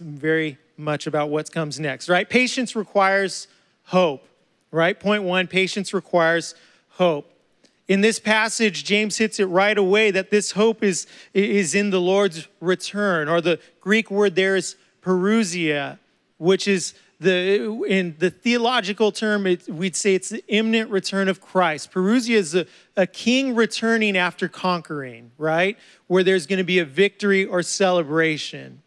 very 0.00 0.58
much 0.78 1.06
about 1.06 1.28
what 1.28 1.50
comes 1.52 1.80
next, 1.80 2.08
right? 2.08 2.28
Patience 2.28 2.76
requires 2.76 3.48
hope, 3.84 4.26
right? 4.70 4.98
Point 4.98 5.24
one 5.24 5.46
patience 5.46 5.92
requires 5.92 6.54
hope. 6.90 7.32
In 7.88 8.02
this 8.02 8.18
passage, 8.18 8.84
James 8.84 9.16
hits 9.16 9.40
it 9.40 9.46
right 9.46 9.76
away 9.76 10.10
that 10.10 10.30
this 10.30 10.52
hope 10.52 10.82
is, 10.82 11.06
is 11.32 11.74
in 11.74 11.90
the 11.90 12.00
Lord's 12.00 12.46
return, 12.60 13.28
or 13.28 13.40
the 13.40 13.58
Greek 13.80 14.10
word 14.10 14.34
there 14.34 14.56
is 14.56 14.76
parousia, 15.02 15.98
which 16.36 16.68
is 16.68 16.94
the 17.20 17.84
in 17.88 18.14
the 18.18 18.30
theological 18.30 19.10
term, 19.10 19.46
it, 19.46 19.68
we'd 19.68 19.96
say 19.96 20.14
it's 20.14 20.28
the 20.28 20.44
imminent 20.48 20.90
return 20.90 21.28
of 21.28 21.40
Christ. 21.40 21.90
Parousia 21.90 22.36
is 22.36 22.54
a, 22.54 22.66
a 22.96 23.06
king 23.06 23.56
returning 23.56 24.16
after 24.16 24.48
conquering, 24.48 25.32
right? 25.36 25.76
Where 26.06 26.22
there's 26.22 26.46
going 26.46 26.58
to 26.58 26.64
be 26.64 26.78
a 26.78 26.84
victory 26.84 27.44
or 27.44 27.62
celebration 27.62 28.82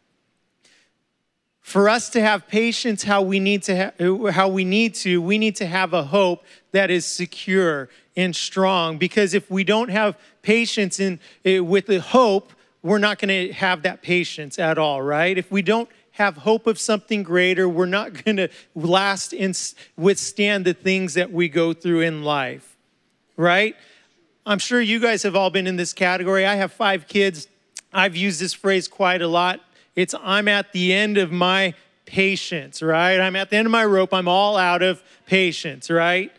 for 1.61 1.87
us 1.87 2.09
to 2.09 2.21
have 2.21 2.47
patience 2.47 3.03
how 3.03 3.21
we 3.21 3.39
need 3.39 3.63
to 3.63 3.75
ha- 3.77 4.31
how 4.31 4.47
we 4.47 4.65
need 4.65 4.95
to 4.95 5.21
we 5.21 5.37
need 5.37 5.55
to 5.55 5.65
have 5.65 5.93
a 5.93 6.03
hope 6.03 6.43
that 6.71 6.89
is 6.89 7.05
secure 7.05 7.89
and 8.15 8.35
strong. 8.35 8.97
Because 8.97 9.33
if 9.33 9.49
we 9.49 9.63
don't 9.63 9.89
have 9.89 10.17
patience 10.41 10.99
in 10.99 11.19
eh, 11.45 11.59
with 11.59 11.85
the 11.85 12.01
hope 12.01 12.51
we're 12.83 12.97
not 12.97 13.19
going 13.19 13.29
to 13.29 13.53
have 13.53 13.83
that 13.83 14.01
patience 14.01 14.57
at 14.57 14.79
all 14.79 15.03
right? 15.03 15.37
If 15.37 15.51
we 15.51 15.61
don't 15.61 15.87
have 16.13 16.37
hope 16.37 16.65
of 16.65 16.79
something 16.79 17.23
greater 17.23 17.69
we're 17.69 17.85
not 17.85 18.23
going 18.25 18.37
to 18.37 18.49
last 18.75 19.33
and 19.33 19.57
withstand 19.95 20.65
the 20.65 20.73
things 20.73 21.13
that 21.13 21.31
we 21.31 21.47
go 21.47 21.73
through 21.73 22.01
in 22.01 22.23
life 22.23 22.71
right? 23.37 23.75
I'm 24.45 24.59
sure 24.59 24.81
you 24.81 24.99
guys 24.99 25.23
have 25.23 25.35
all 25.35 25.49
been 25.49 25.67
in 25.67 25.75
this 25.75 25.93
category. 25.93 26.45
I 26.45 26.55
have 26.55 26.71
five 26.71 27.07
kids. 27.07 27.47
I've 27.93 28.15
used 28.15 28.39
this 28.39 28.53
phrase 28.53 28.87
quite 28.87 29.21
a 29.21 29.27
lot 29.27 29.61
it's 29.95 30.15
I'm 30.21 30.47
at 30.47 30.71
the 30.71 30.93
end 30.93 31.17
of 31.17 31.31
my 31.31 31.73
patience, 32.05 32.81
right? 32.81 33.19
I'm 33.19 33.35
at 33.35 33.49
the 33.49 33.57
end 33.57 33.65
of 33.65 33.71
my 33.71 33.85
rope. 33.85 34.13
I'm 34.13 34.27
all 34.27 34.57
out 34.57 34.81
of 34.81 35.03
patience, 35.25 35.89
right? 35.89 36.31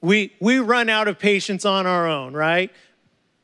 We 0.00 0.32
we 0.40 0.58
run 0.58 0.88
out 0.88 1.08
of 1.08 1.18
patience 1.18 1.64
on 1.64 1.86
our 1.86 2.06
own, 2.06 2.34
right? 2.34 2.70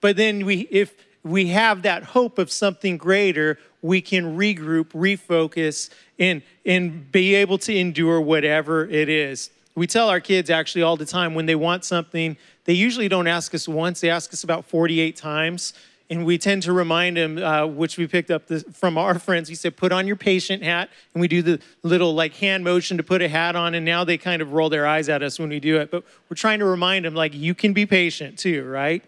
But 0.01 0.17
then 0.17 0.45
we 0.45 0.69
if 0.71 0.95
we 1.25 1.47
have 1.49 1.83
that 1.83 2.05
hope 2.05 2.39
of 2.39 2.51
something 2.53 2.99
greater, 2.99 3.59
we 3.81 4.01
can 4.01 4.37
regroup, 4.37 4.89
refocus, 4.89 5.91
and, 6.19 6.43
and 6.65 7.11
be 7.11 7.35
able 7.35 7.59
to 7.59 7.75
endure 7.75 8.21
whatever 8.21 8.87
it 8.89 9.09
is. 9.09 9.51
We 9.75 9.87
tell 9.87 10.09
our 10.09 10.21
kids 10.21 10.51
actually 10.51 10.83
all 10.83 10.97
the 10.97 11.07
time 11.07 11.35
when 11.35 11.47
they 11.47 11.55
want 11.55 11.85
something, 11.85 12.37
they 12.65 12.75
usually 12.75 13.09
don't 13.09 13.27
ask 13.27 13.55
us 13.55 13.67
once, 13.67 14.01
they 14.01 14.11
ask 14.11 14.33
us 14.33 14.45
about 14.45 14.67
48 14.67 15.17
times 15.17 15.73
and 16.15 16.25
we 16.25 16.39
tend 16.39 16.63
to 16.63 16.73
remind 16.73 17.17
him, 17.17 17.39
uh, 17.39 17.67
which 17.67 17.99
we 17.99 18.07
picked 18.07 18.31
up 18.31 18.47
the, 18.47 18.61
from 18.73 18.97
our 18.97 19.19
friends. 19.19 19.49
He 19.49 19.55
said, 19.55 19.77
"Put 19.77 19.91
on 19.91 20.07
your 20.07 20.17
patient 20.17 20.63
hat," 20.63 20.89
and 21.13 21.21
we 21.21 21.29
do 21.29 21.43
the 21.43 21.61
little 21.83 22.15
like 22.15 22.35
hand 22.35 22.63
motion 22.63 22.97
to 22.97 23.03
put 23.03 23.21
a 23.21 23.29
hat 23.29 23.57
on. 23.57 23.75
And 23.75 23.85
now 23.85 24.05
they 24.05 24.17
kind 24.17 24.41
of 24.41 24.53
roll 24.53 24.69
their 24.69 24.87
eyes 24.87 25.09
at 25.09 25.23
us 25.23 25.39
when 25.39 25.49
we 25.49 25.61
do 25.61 25.77
it. 25.79 25.91
But 25.91 26.05
we're 26.29 26.37
trying 26.37 26.61
to 26.61 26.65
remind 26.65 27.05
them, 27.05 27.15
like, 27.15 27.35
you 27.35 27.55
can 27.55 27.73
be 27.73 27.85
patient 27.85 28.39
too, 28.39 28.65
right? 28.65 29.03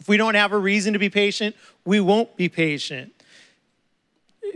If 0.00 0.08
we 0.08 0.16
don't 0.16 0.36
have 0.36 0.52
a 0.52 0.58
reason 0.58 0.92
to 0.92 0.98
be 0.98 1.10
patient, 1.10 1.56
we 1.84 1.98
won't 2.00 2.36
be 2.36 2.48
patient. 2.48 3.12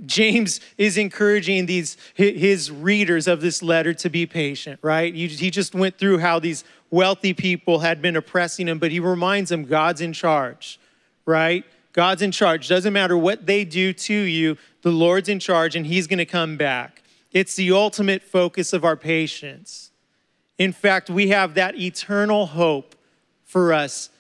James 0.06 0.60
is 0.78 0.96
encouraging 0.96 1.66
these 1.66 1.96
his 2.14 2.70
readers 2.70 3.26
of 3.26 3.40
this 3.40 3.62
letter 3.62 3.92
to 3.94 4.08
be 4.08 4.24
patient, 4.24 4.78
right? 4.82 5.12
He 5.12 5.50
just 5.50 5.74
went 5.74 5.98
through 5.98 6.18
how 6.18 6.38
these 6.38 6.62
wealthy 6.90 7.34
people 7.34 7.80
had 7.80 8.00
been 8.00 8.14
oppressing 8.14 8.68
him, 8.68 8.78
but 8.78 8.92
he 8.92 9.00
reminds 9.00 9.50
them 9.50 9.64
God's 9.64 10.00
in 10.00 10.12
charge 10.12 10.78
right? 11.26 11.64
God's 11.92 12.22
in 12.22 12.32
charge. 12.32 12.68
Doesn't 12.68 12.92
matter 12.92 13.16
what 13.16 13.46
they 13.46 13.64
do 13.64 13.92
to 13.92 14.14
you, 14.14 14.56
the 14.82 14.90
Lord's 14.90 15.28
in 15.28 15.38
charge 15.38 15.76
and 15.76 15.86
He's 15.86 16.06
going 16.06 16.18
to 16.18 16.26
come 16.26 16.56
back. 16.56 17.02
It's 17.32 17.54
the 17.54 17.72
ultimate 17.72 18.22
focus 18.22 18.72
of 18.72 18.84
our 18.84 18.96
patience. 18.96 19.90
In 20.58 20.72
fact, 20.72 21.10
we 21.10 21.28
have 21.28 21.54
that 21.54 21.78
eternal 21.78 22.46
hope 22.46 22.94
for 23.44 23.72
us 23.72 24.10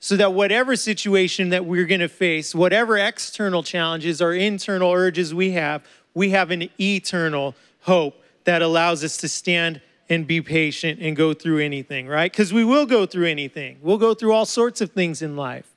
so 0.00 0.16
that 0.16 0.32
whatever 0.32 0.76
situation 0.76 1.48
that 1.48 1.64
we're 1.64 1.86
going 1.86 2.00
to 2.00 2.08
face, 2.08 2.54
whatever 2.54 2.96
external 2.96 3.62
challenges 3.62 4.22
or 4.22 4.32
internal 4.32 4.92
urges 4.92 5.34
we 5.34 5.52
have, 5.52 5.84
we 6.14 6.30
have 6.30 6.50
an 6.50 6.68
eternal 6.80 7.54
hope 7.80 8.22
that 8.44 8.62
allows 8.62 9.02
us 9.02 9.16
to 9.18 9.28
stand 9.28 9.80
and 10.08 10.26
be 10.26 10.40
patient 10.40 11.00
and 11.00 11.16
go 11.16 11.34
through 11.34 11.58
anything, 11.58 12.06
right? 12.06 12.30
Because 12.30 12.52
we 12.52 12.64
will 12.64 12.86
go 12.86 13.06
through 13.06 13.26
anything. 13.26 13.78
We'll 13.82 13.98
go 13.98 14.14
through 14.14 14.32
all 14.32 14.46
sorts 14.46 14.80
of 14.80 14.92
things 14.92 15.20
in 15.20 15.36
life. 15.36 15.67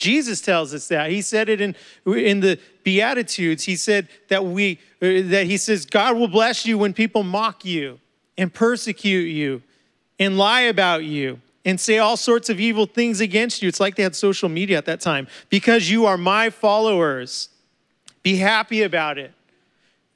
Jesus 0.00 0.40
tells 0.40 0.74
us 0.74 0.88
that. 0.88 1.10
He 1.10 1.20
said 1.20 1.48
it 1.48 1.60
in, 1.60 1.76
in 2.06 2.40
the 2.40 2.58
Beatitudes. 2.82 3.64
He 3.64 3.76
said 3.76 4.08
that 4.28 4.44
we 4.44 4.80
uh, 5.02 5.28
that 5.28 5.44
he 5.46 5.56
says 5.56 5.86
God 5.86 6.16
will 6.16 6.28
bless 6.28 6.66
you 6.66 6.78
when 6.78 6.92
people 6.94 7.22
mock 7.22 7.64
you 7.64 8.00
and 8.36 8.52
persecute 8.52 9.28
you 9.28 9.62
and 10.18 10.36
lie 10.38 10.62
about 10.62 11.04
you 11.04 11.40
and 11.64 11.78
say 11.78 11.98
all 11.98 12.16
sorts 12.16 12.48
of 12.48 12.58
evil 12.58 12.86
things 12.86 13.20
against 13.20 13.62
you. 13.62 13.68
It's 13.68 13.78
like 13.78 13.96
they 13.96 14.02
had 14.02 14.16
social 14.16 14.48
media 14.48 14.78
at 14.78 14.86
that 14.86 15.00
time. 15.00 15.28
Because 15.50 15.90
you 15.90 16.06
are 16.06 16.16
my 16.16 16.48
followers. 16.48 17.50
Be 18.22 18.36
happy 18.36 18.82
about 18.82 19.18
it. 19.18 19.32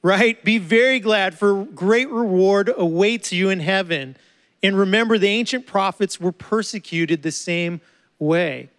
Right? 0.01 0.43
Be 0.43 0.57
very 0.57 0.99
glad 0.99 1.37
for 1.37 1.63
great 1.63 2.09
reward 2.09 2.71
awaits 2.75 3.31
you 3.31 3.49
in 3.49 3.59
heaven. 3.59 4.17
And 4.63 4.77
remember 4.77 5.19
the 5.19 5.27
ancient 5.27 5.67
prophets 5.67 6.19
were 6.19 6.31
persecuted 6.31 7.21
the 7.21 7.31
same 7.31 7.81
way 8.17 8.69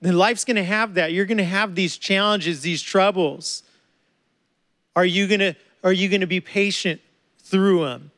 then 0.00 0.16
life's 0.16 0.44
going 0.44 0.56
to 0.56 0.64
have 0.64 0.94
that. 0.94 1.12
You're 1.12 1.26
going 1.26 1.38
to 1.38 1.44
have 1.44 1.74
these 1.74 1.96
challenges, 1.96 2.62
these 2.62 2.82
troubles. 2.82 3.62
Are 4.96 5.04
you 5.04 5.26
going 5.26 5.40
to 5.40 5.56
are 5.82 5.92
you 5.92 6.08
going 6.08 6.20
to 6.20 6.26
be 6.26 6.40
patient 6.40 7.00
through 7.38 7.84
them? 7.86 8.10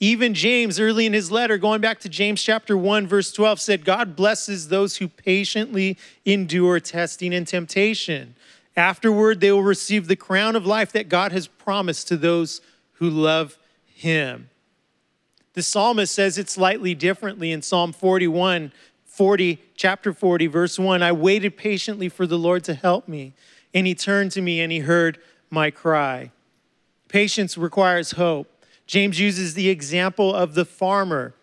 Even 0.00 0.34
James, 0.34 0.78
early 0.78 1.06
in 1.06 1.12
his 1.12 1.30
letter, 1.30 1.56
going 1.56 1.80
back 1.80 2.00
to 2.00 2.08
James 2.08 2.42
chapter 2.42 2.76
1, 2.76 3.06
verse 3.06 3.32
12, 3.32 3.60
said, 3.60 3.84
God 3.84 4.14
blesses 4.14 4.68
those 4.68 4.96
who 4.96 5.08
patiently 5.08 5.96
endure 6.24 6.80
testing 6.80 7.34
and 7.34 7.46
temptation. 7.46 8.34
Afterward, 8.76 9.40
they 9.40 9.52
will 9.52 9.62
receive 9.62 10.06
the 10.06 10.16
crown 10.16 10.54
of 10.54 10.66
life 10.66 10.92
that 10.92 11.08
God 11.08 11.32
has 11.32 11.46
promised 11.46 12.08
to 12.08 12.16
those 12.16 12.60
who 12.94 13.08
love 13.08 13.56
him. 13.86 14.50
The 15.54 15.62
psalmist 15.62 16.14
says 16.14 16.36
it 16.36 16.50
slightly 16.50 16.94
differently 16.94 17.50
in 17.50 17.62
Psalm 17.62 17.94
41, 17.94 18.72
40, 19.16 19.58
chapter 19.74 20.12
40, 20.12 20.46
verse 20.46 20.78
1 20.78 21.02
I 21.02 21.10
waited 21.10 21.56
patiently 21.56 22.10
for 22.10 22.26
the 22.26 22.38
Lord 22.38 22.62
to 22.64 22.74
help 22.74 23.08
me, 23.08 23.32
and 23.72 23.86
he 23.86 23.94
turned 23.94 24.30
to 24.32 24.42
me 24.42 24.60
and 24.60 24.70
he 24.70 24.80
heard 24.80 25.18
my 25.48 25.70
cry. 25.70 26.32
Patience 27.08 27.56
requires 27.56 28.12
hope. 28.12 28.46
James 28.86 29.18
uses 29.18 29.54
the 29.54 29.70
example 29.70 30.34
of 30.34 30.54
the 30.54 30.66
farmer. 30.66 31.34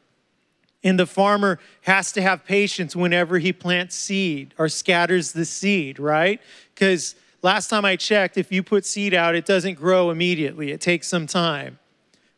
And 0.83 0.99
the 0.99 1.07
farmer 1.07 1.59
has 1.81 2.11
to 2.11 2.21
have 2.21 2.45
patience 2.45 2.95
whenever 2.95 3.39
he 3.39 3.51
plants 3.51 3.95
seed 3.95 4.53
or 4.59 4.69
scatters 4.69 5.31
the 5.31 5.45
seed, 5.45 5.97
right? 5.97 6.39
Because 6.75 7.15
last 7.41 7.69
time 7.69 7.85
I 7.85 7.95
checked, 7.95 8.37
if 8.37 8.51
you 8.51 8.61
put 8.61 8.85
seed 8.85 9.15
out, 9.15 9.33
it 9.33 9.45
doesn't 9.47 9.75
grow 9.75 10.11
immediately, 10.11 10.71
it 10.71 10.79
takes 10.79 11.07
some 11.07 11.25
time. 11.25 11.79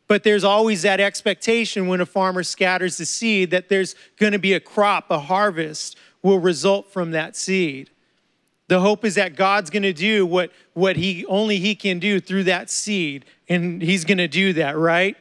But 0.08 0.24
there's 0.24 0.44
always 0.44 0.84
that 0.84 1.00
expectation 1.00 1.88
when 1.88 2.00
a 2.00 2.06
farmer 2.06 2.44
scatters 2.44 2.98
the 2.98 3.06
seed 3.06 3.52
that 3.52 3.70
there's 3.70 3.96
going 4.18 4.34
to 4.34 4.40
be 4.40 4.54
a 4.54 4.60
crop, 4.60 5.10
a 5.10 5.20
harvest 5.20 5.98
will 6.22 6.40
result 6.40 6.92
from 6.92 7.12
that 7.12 7.36
seed. 7.36 7.90
The 8.68 8.80
hope 8.80 9.06
is 9.06 9.16
that 9.16 9.36
God's 9.36 9.70
going 9.70 9.84
to 9.84 9.94
do 9.94 10.26
what, 10.26 10.52
what 10.74 10.96
he 10.96 11.26
only 11.28 11.58
he 11.58 11.76
can 11.76 12.00
do 12.00 12.20
through 12.20 12.46
that 12.46 12.70
seed 12.70 13.26
and 13.48 13.82
he's 13.82 14.06
going 14.06 14.18
to 14.18 14.28
do 14.28 14.54
that, 14.54 14.78
right? 14.78 15.16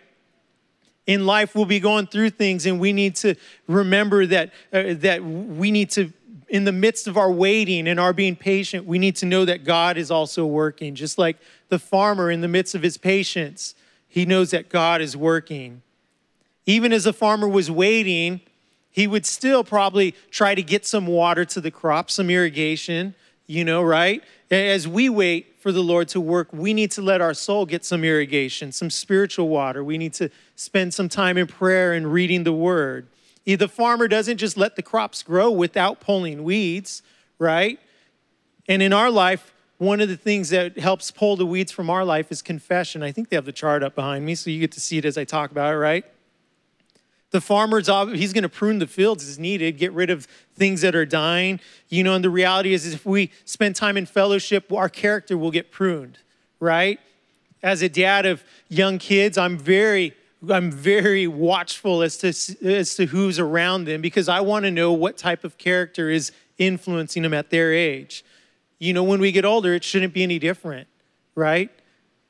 In 1.07 1.27
life 1.27 1.55
we'll 1.55 1.67
be 1.67 1.81
going 1.81 2.07
through 2.07 2.31
things 2.31 2.65
and 2.65 2.81
we 2.81 2.93
need 2.93 3.17
to 3.17 3.35
remember 3.69 4.25
that 4.27 4.53
uh, 4.73 4.95
that 4.95 5.23
we 5.23 5.71
need 5.71 5.91
to 5.91 6.11
in 6.49 6.65
the 6.65 6.73
midst 6.73 7.07
of 7.07 7.17
our 7.19 7.31
waiting 7.31 7.89
and 7.89 7.99
our 7.99 8.13
being 8.13 8.37
patient, 8.37 8.87
we 8.87 8.99
need 8.99 9.17
to 9.17 9.27
know 9.27 9.45
that 9.45 9.65
God 9.65 9.99
is 9.99 10.11
also 10.11 10.47
working 10.47 10.95
just 10.95 11.19
like 11.19 11.37
the 11.69 11.79
farmer 11.79 12.31
in 12.31 12.41
the 12.41 12.49
midst 12.49 12.75
of 12.75 12.83
his 12.83 12.97
patience 12.97 13.75
He 14.15 14.25
knows 14.25 14.53
that 14.53 14.69
God 14.69 15.01
is 15.01 15.17
working. 15.17 15.83
Even 16.67 16.93
as 16.93 17.03
the 17.03 17.13
farmer 17.13 17.49
was 17.49 17.69
waiting, 17.69 18.43
he 18.89 19.09
would 19.09 19.27
still 19.27 19.65
probably 19.65 20.15
try 20.31 20.55
to 20.55 20.63
get 20.63 20.87
some 20.87 21.09
water 21.09 21.45
to 21.47 21.61
the 21.61 21.73
crop, 21.73 22.13
some 22.13 22.31
irrigation, 22.31 23.17
you 23.49 23.65
know, 23.65 23.83
right? 23.83 24.23
As 24.53 24.87
we 24.87 25.09
wait 25.09 25.57
for 25.59 25.73
the 25.73 25.83
Lord 25.83 26.07
to 26.11 26.21
work, 26.21 26.53
we 26.53 26.73
need 26.73 26.93
to 26.93 27.03
let 27.03 27.21
our 27.21 27.35
soul 27.35 27.67
get 27.67 27.85
some 27.85 28.05
irrigation, 28.05 28.71
some 28.71 28.89
spiritual 28.89 29.49
water. 29.49 29.83
We 29.83 29.99
need 29.99 30.13
to 30.13 30.31
spend 30.55 30.95
some 30.95 31.09
time 31.09 31.37
in 31.37 31.49
prayer 31.49 31.93
and 31.93 32.13
reading 32.13 32.45
the 32.45 32.53
word. 32.53 33.09
The 33.45 33.67
farmer 33.67 34.07
doesn't 34.07 34.39
just 34.39 34.57
let 34.57 34.77
the 34.77 34.83
crops 34.83 35.25
grow 35.25 35.51
without 35.51 35.99
pulling 35.99 36.45
weeds, 36.45 37.03
right? 37.41 37.81
And 38.69 38.81
in 38.81 38.93
our 38.93 39.11
life, 39.11 39.53
one 39.79 40.01
of 40.01 40.09
the 40.09 40.17
things 40.17 40.51
that 40.51 40.79
helps 40.79 41.11
pull 41.11 41.37
the 41.37 41.47
weeds 41.47 41.73
from 41.73 41.91
our 41.91 42.05
life 42.05 42.31
is 42.31 42.43
confession. 42.43 43.03
I 43.03 43.13
think 43.13 43.29
they 43.29 43.37
have 43.37 43.45
the 43.45 43.53
chart 43.53 43.83
up 43.83 43.95
behind 43.95 44.25
me, 44.25 44.35
so 44.35 44.51
you 44.51 44.61
get 44.61 44.73
to 44.73 44.81
see 44.81 44.99
it 44.99 45.05
as 45.05 45.19
I 45.19 45.25
talk 45.25 45.51
about 45.51 45.75
it, 45.75 45.79
right? 45.79 46.05
The 47.31 47.41
farmer's 47.41 47.89
he's 48.17 48.33
going 48.33 48.43
to 48.43 48.49
prune 48.49 48.79
the 48.79 48.87
fields 48.87 49.29
as 49.29 49.41
needed, 49.41 49.77
get 49.77 49.93
rid 49.93 50.09
of 50.09 50.29
things 50.55 50.83
that 50.83 50.95
are 50.95 51.05
dying. 51.05 51.59
You 51.89 52.05
know, 52.05 52.15
and 52.15 52.25
the 52.25 52.31
reality 52.31 52.73
is, 52.73 52.87
is 52.87 52.95
if 52.95 53.05
we 53.05 53.33
spend 53.45 53.75
time 53.75 53.97
in 53.97 54.07
fellowship, 54.07 54.73
our 54.73 54.89
character 54.89 55.37
will 55.37 55.51
get 55.51 55.73
pruned, 55.73 56.19
right? 56.61 57.01
As 57.61 57.83
a 57.83 57.89
dad 57.89 58.25
of 58.25 58.45
young 58.69 58.99
kids, 58.99 59.37
I'm 59.37 59.59
very 59.59 60.15
I'm 60.49 60.71
very 60.71 61.27
watchful 61.27 62.03
as 62.03 62.19
to 62.19 62.29
as 62.29 62.95
to 62.95 63.07
who's 63.07 63.41
around 63.41 63.87
them 63.87 64.01
because 64.01 64.29
I 64.29 64.41
want 64.41 64.65
to 64.65 64.71
know 64.71 64.93
what 64.93 65.17
type 65.17 65.43
of 65.43 65.59
character 65.59 66.11
is 66.11 66.31
influencing 66.59 67.25
them 67.25 67.35
at 67.35 67.51
their 67.51 67.73
age. 67.73 68.25
You 68.85 68.93
know, 68.93 69.03
when 69.03 69.21
we 69.21 69.33
get 69.33 69.45
older, 69.45 69.73
it 69.75 69.83
shouldn't 69.83 70.13
be 70.13 70.23
any 70.23 70.39
different, 70.39 70.89
right? 71.35 71.71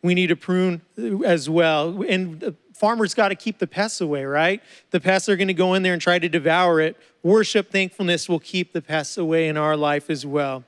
We 0.02 0.14
need 0.14 0.28
to 0.28 0.36
prune 0.36 0.82
as 1.24 1.50
well. 1.50 2.02
And 2.02 2.56
farmers 2.74 3.12
got 3.12 3.30
to 3.30 3.34
keep 3.34 3.58
the 3.58 3.66
pests 3.66 4.00
away, 4.00 4.24
right? 4.24 4.62
The 4.90 5.00
pests 5.00 5.28
are 5.28 5.36
going 5.36 5.48
to 5.48 5.54
go 5.54 5.74
in 5.74 5.82
there 5.82 5.92
and 5.92 6.00
try 6.00 6.18
to 6.18 6.28
devour 6.28 6.80
it. 6.80 6.96
Worship, 7.24 7.70
thankfulness 7.70 8.28
will 8.28 8.38
keep 8.38 8.72
the 8.72 8.82
pests 8.82 9.16
away 9.16 9.48
in 9.48 9.56
our 9.56 9.76
life 9.76 10.10
as 10.10 10.24
well. 10.24 10.62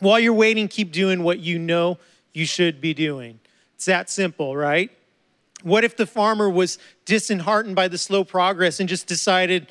While 0.00 0.18
you're 0.18 0.34
waiting, 0.34 0.66
keep 0.66 0.90
doing 0.90 1.22
what 1.22 1.38
you 1.38 1.58
know 1.58 1.98
you 2.32 2.46
should 2.46 2.80
be 2.80 2.92
doing. 2.92 3.38
It's 3.74 3.84
that 3.84 4.10
simple, 4.10 4.56
right? 4.56 4.90
What 5.62 5.84
if 5.84 5.96
the 5.96 6.06
farmer 6.06 6.50
was 6.50 6.78
disheartened 7.04 7.76
by 7.76 7.86
the 7.86 7.98
slow 7.98 8.24
progress 8.24 8.80
and 8.80 8.88
just 8.88 9.06
decided, 9.06 9.68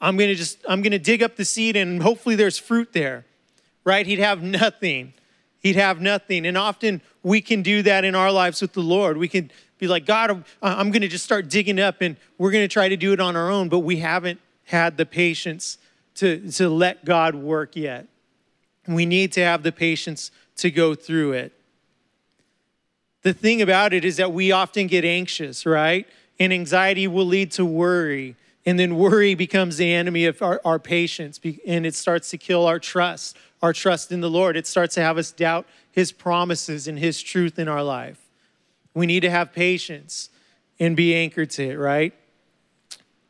I'm 0.00 0.16
going 0.16 0.30
to 0.30 0.34
just 0.34 0.58
I'm 0.68 0.80
going 0.80 0.92
to 0.92 0.98
dig 0.98 1.22
up 1.22 1.36
the 1.36 1.44
seed 1.44 1.76
and 1.76 2.02
hopefully 2.02 2.36
there's 2.36 2.58
fruit 2.58 2.92
there. 2.92 3.26
Right? 3.84 4.06
He'd 4.06 4.18
have 4.18 4.42
nothing. 4.42 5.14
He'd 5.58 5.76
have 5.76 6.00
nothing. 6.00 6.46
And 6.46 6.58
often 6.58 7.02
we 7.22 7.40
can 7.40 7.62
do 7.62 7.82
that 7.82 8.04
in 8.04 8.14
our 8.14 8.32
lives 8.32 8.60
with 8.60 8.72
the 8.72 8.80
Lord. 8.80 9.16
We 9.16 9.28
can 9.28 9.50
be 9.78 9.86
like, 9.86 10.06
God, 10.06 10.44
I'm 10.62 10.90
going 10.90 11.02
to 11.02 11.08
just 11.08 11.24
start 11.24 11.48
digging 11.48 11.80
up 11.80 12.00
and 12.00 12.16
we're 12.38 12.50
going 12.50 12.64
to 12.64 12.72
try 12.72 12.88
to 12.88 12.96
do 12.96 13.12
it 13.12 13.20
on 13.20 13.36
our 13.36 13.50
own, 13.50 13.68
but 13.68 13.80
we 13.80 13.96
haven't 13.96 14.40
had 14.64 14.96
the 14.96 15.06
patience 15.06 15.78
to, 16.16 16.50
to 16.52 16.68
let 16.68 17.04
God 17.04 17.34
work 17.34 17.76
yet. 17.76 18.06
We 18.86 19.06
need 19.06 19.32
to 19.32 19.40
have 19.40 19.62
the 19.62 19.72
patience 19.72 20.30
to 20.56 20.70
go 20.70 20.94
through 20.94 21.32
it. 21.32 21.52
The 23.22 23.32
thing 23.32 23.62
about 23.62 23.94
it 23.94 24.04
is 24.04 24.18
that 24.18 24.32
we 24.32 24.52
often 24.52 24.86
get 24.86 25.04
anxious, 25.04 25.64
right? 25.64 26.06
And 26.38 26.52
anxiety 26.52 27.08
will 27.08 27.24
lead 27.24 27.52
to 27.52 27.64
worry. 27.64 28.36
And 28.66 28.78
then 28.78 28.96
worry 28.96 29.34
becomes 29.34 29.78
the 29.78 29.92
enemy 29.92 30.26
of 30.26 30.40
our, 30.42 30.60
our 30.64 30.78
patience, 30.78 31.40
and 31.66 31.84
it 31.84 31.94
starts 31.94 32.30
to 32.30 32.38
kill 32.38 32.66
our 32.66 32.78
trust, 32.78 33.36
our 33.62 33.72
trust 33.72 34.12
in 34.12 34.20
the 34.20 34.30
Lord. 34.30 34.56
It 34.56 34.66
starts 34.66 34.94
to 34.96 35.00
have 35.00 35.18
us 35.18 35.32
doubt 35.32 35.66
his 35.90 36.12
promises 36.12 36.86
and 36.86 36.98
his 36.98 37.22
truth 37.22 37.58
in 37.58 37.68
our 37.68 37.82
life. 37.82 38.20
We 38.94 39.06
need 39.06 39.20
to 39.20 39.30
have 39.30 39.52
patience 39.52 40.28
and 40.78 40.96
be 40.96 41.14
anchored 41.14 41.50
to 41.50 41.70
it, 41.70 41.76
right? 41.76 42.12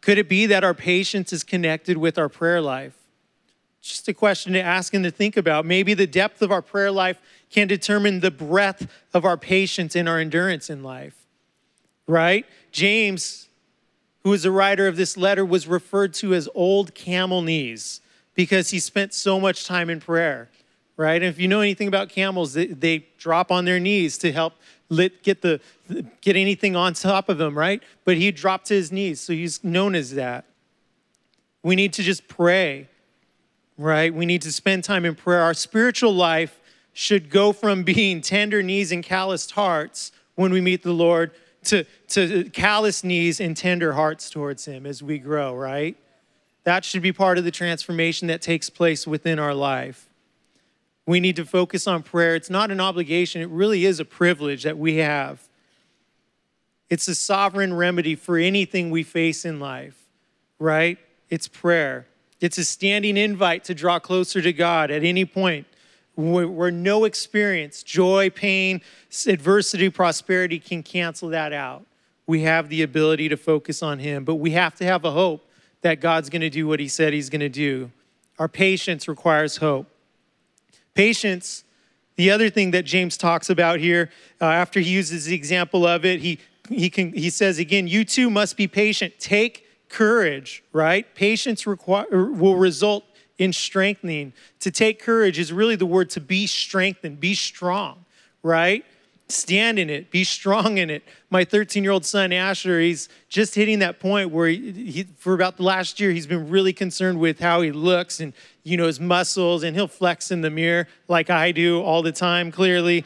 Could 0.00 0.18
it 0.18 0.28
be 0.28 0.46
that 0.46 0.64
our 0.64 0.74
patience 0.74 1.32
is 1.32 1.42
connected 1.42 1.96
with 1.96 2.18
our 2.18 2.28
prayer 2.28 2.60
life? 2.60 2.94
Just 3.80 4.08
a 4.08 4.14
question 4.14 4.54
to 4.54 4.62
ask 4.62 4.94
and 4.94 5.04
to 5.04 5.10
think 5.10 5.36
about. 5.36 5.66
Maybe 5.66 5.94
the 5.94 6.06
depth 6.06 6.42
of 6.42 6.50
our 6.50 6.62
prayer 6.62 6.90
life 6.90 7.20
can 7.50 7.68
determine 7.68 8.20
the 8.20 8.30
breadth 8.30 8.90
of 9.12 9.24
our 9.24 9.36
patience 9.36 9.94
and 9.94 10.08
our 10.08 10.18
endurance 10.18 10.70
in 10.70 10.82
life, 10.82 11.14
right? 12.06 12.46
James, 12.72 13.48
who 14.22 14.32
is 14.32 14.42
the 14.42 14.50
writer 14.50 14.86
of 14.88 14.96
this 14.96 15.16
letter, 15.16 15.44
was 15.44 15.66
referred 15.66 16.14
to 16.14 16.34
as 16.34 16.48
old 16.54 16.94
camel 16.94 17.42
knees 17.42 18.00
because 18.34 18.70
he 18.70 18.78
spent 18.78 19.14
so 19.14 19.38
much 19.40 19.64
time 19.64 19.90
in 19.90 20.00
prayer, 20.00 20.48
right? 20.96 21.22
And 21.22 21.24
if 21.24 21.38
you 21.38 21.48
know 21.48 21.60
anything 21.60 21.88
about 21.88 22.08
camels, 22.08 22.54
they, 22.54 22.66
they 22.66 23.06
drop 23.18 23.50
on 23.50 23.64
their 23.64 23.80
knees 23.80 24.18
to 24.18 24.32
help 24.32 24.54
let, 24.88 25.22
get 25.22 25.42
the 25.42 25.60
get 26.20 26.36
anything 26.36 26.76
on 26.76 26.94
top 26.94 27.28
of 27.28 27.40
him, 27.40 27.56
right? 27.56 27.82
But 28.04 28.16
he 28.16 28.30
dropped 28.30 28.66
to 28.66 28.74
his 28.74 28.90
knees, 28.90 29.20
so 29.20 29.32
he's 29.32 29.62
known 29.62 29.94
as 29.94 30.14
that. 30.14 30.44
We 31.62 31.76
need 31.76 31.92
to 31.94 32.02
just 32.02 32.28
pray, 32.28 32.88
right? 33.78 34.12
We 34.12 34.26
need 34.26 34.42
to 34.42 34.52
spend 34.52 34.84
time 34.84 35.04
in 35.04 35.14
prayer. 35.14 35.40
Our 35.40 35.54
spiritual 35.54 36.14
life 36.14 36.60
should 36.92 37.30
go 37.30 37.52
from 37.52 37.82
being 37.84 38.20
tender 38.20 38.62
knees 38.62 38.92
and 38.92 39.02
calloused 39.02 39.52
hearts 39.52 40.12
when 40.34 40.52
we 40.52 40.60
meet 40.60 40.82
the 40.82 40.92
Lord 40.92 41.32
to, 41.64 41.84
to 42.08 42.50
calloused 42.50 43.04
knees 43.04 43.40
and 43.40 43.56
tender 43.56 43.94
hearts 43.94 44.30
towards 44.30 44.64
Him 44.64 44.86
as 44.86 45.02
we 45.02 45.18
grow, 45.18 45.54
right? 45.54 45.96
That 46.64 46.84
should 46.84 47.02
be 47.02 47.12
part 47.12 47.38
of 47.38 47.44
the 47.44 47.50
transformation 47.50 48.28
that 48.28 48.42
takes 48.42 48.70
place 48.70 49.06
within 49.06 49.38
our 49.38 49.54
life. 49.54 50.08
We 51.06 51.20
need 51.20 51.36
to 51.36 51.44
focus 51.44 51.86
on 51.86 52.02
prayer. 52.02 52.34
It's 52.34 52.50
not 52.50 52.70
an 52.70 52.80
obligation, 52.80 53.42
it 53.42 53.50
really 53.50 53.84
is 53.84 54.00
a 54.00 54.04
privilege 54.04 54.62
that 54.64 54.78
we 54.78 54.96
have. 54.96 55.46
It's 56.90 57.08
a 57.08 57.14
sovereign 57.14 57.74
remedy 57.74 58.14
for 58.14 58.38
anything 58.38 58.90
we 58.90 59.02
face 59.02 59.44
in 59.44 59.58
life, 59.60 60.06
right? 60.58 60.98
It's 61.30 61.48
prayer. 61.48 62.06
It's 62.40 62.58
a 62.58 62.64
standing 62.64 63.16
invite 63.16 63.64
to 63.64 63.74
draw 63.74 63.98
closer 63.98 64.42
to 64.42 64.52
God 64.52 64.90
at 64.90 65.02
any 65.02 65.24
point 65.24 65.66
where, 66.16 66.70
no 66.70 67.04
experience, 67.04 67.82
joy, 67.82 68.30
pain, 68.30 68.80
adversity, 69.26 69.88
prosperity 69.90 70.58
can 70.60 70.82
cancel 70.82 71.30
that 71.30 71.52
out. 71.52 71.84
We 72.26 72.42
have 72.42 72.68
the 72.68 72.82
ability 72.82 73.28
to 73.30 73.36
focus 73.36 73.82
on 73.82 73.98
Him, 73.98 74.24
but 74.24 74.36
we 74.36 74.52
have 74.52 74.74
to 74.76 74.84
have 74.84 75.04
a 75.04 75.10
hope 75.10 75.48
that 75.84 76.00
God's 76.00 76.30
going 76.30 76.40
to 76.40 76.50
do 76.50 76.66
what 76.66 76.80
He 76.80 76.88
said 76.88 77.12
He's 77.12 77.30
going 77.30 77.40
to 77.40 77.48
do. 77.48 77.90
Our 78.38 78.48
patience 78.48 79.06
requires 79.06 79.58
hope. 79.58 79.86
Patience, 80.94 81.62
the 82.16 82.30
other 82.30 82.48
thing 82.48 82.70
that 82.70 82.84
James 82.84 83.16
talks 83.16 83.50
about 83.50 83.80
here, 83.80 84.10
uh, 84.40 84.46
after 84.46 84.80
he 84.80 84.90
uses 84.90 85.26
the 85.26 85.34
example 85.34 85.86
of 85.86 86.04
it, 86.04 86.20
he, 86.20 86.38
he, 86.68 86.88
can, 86.88 87.12
he 87.12 87.30
says 87.30 87.58
again, 87.58 87.86
you 87.86 88.04
too 88.04 88.30
must 88.30 88.56
be 88.56 88.66
patient. 88.66 89.12
Take 89.18 89.66
courage, 89.88 90.64
right? 90.72 91.12
Patience 91.14 91.66
require, 91.66 92.06
will 92.10 92.56
result 92.56 93.04
in 93.38 93.52
strengthening. 93.52 94.32
To 94.60 94.70
take 94.70 95.00
courage 95.00 95.38
is 95.38 95.52
really 95.52 95.76
the 95.76 95.86
word 95.86 96.08
to 96.10 96.20
be 96.20 96.46
strengthened, 96.46 97.20
be 97.20 97.34
strong, 97.34 98.04
right? 98.42 98.84
Stand 99.28 99.78
in 99.78 99.88
it, 99.88 100.10
be 100.10 100.24
strong 100.24 100.78
in 100.78 100.90
it. 100.90 101.02
My 101.30 101.44
13 101.44 101.82
year 101.82 101.92
old 101.92 102.04
son, 102.04 102.32
Asher, 102.32 102.80
he's 102.80 103.08
just 103.28 103.54
hitting 103.54 103.78
that 103.78 103.98
point 103.98 104.30
where 104.30 104.48
he, 104.48 104.72
he, 104.72 105.02
for 105.16 105.34
about 105.34 105.56
the 105.56 105.62
last 105.62 105.98
year, 105.98 106.10
he's 106.10 106.26
been 106.26 106.48
really 106.48 106.72
concerned 106.72 107.18
with 107.18 107.40
how 107.40 107.62
he 107.62 107.72
looks 107.72 108.20
and, 108.20 108.32
you 108.62 108.76
know, 108.76 108.86
his 108.86 109.00
muscles, 109.00 109.62
and 109.62 109.74
he'll 109.74 109.88
flex 109.88 110.30
in 110.30 110.42
the 110.42 110.50
mirror 110.50 110.86
like 111.08 111.30
I 111.30 111.52
do 111.52 111.82
all 111.82 112.02
the 112.02 112.12
time, 112.12 112.52
clearly. 112.52 113.04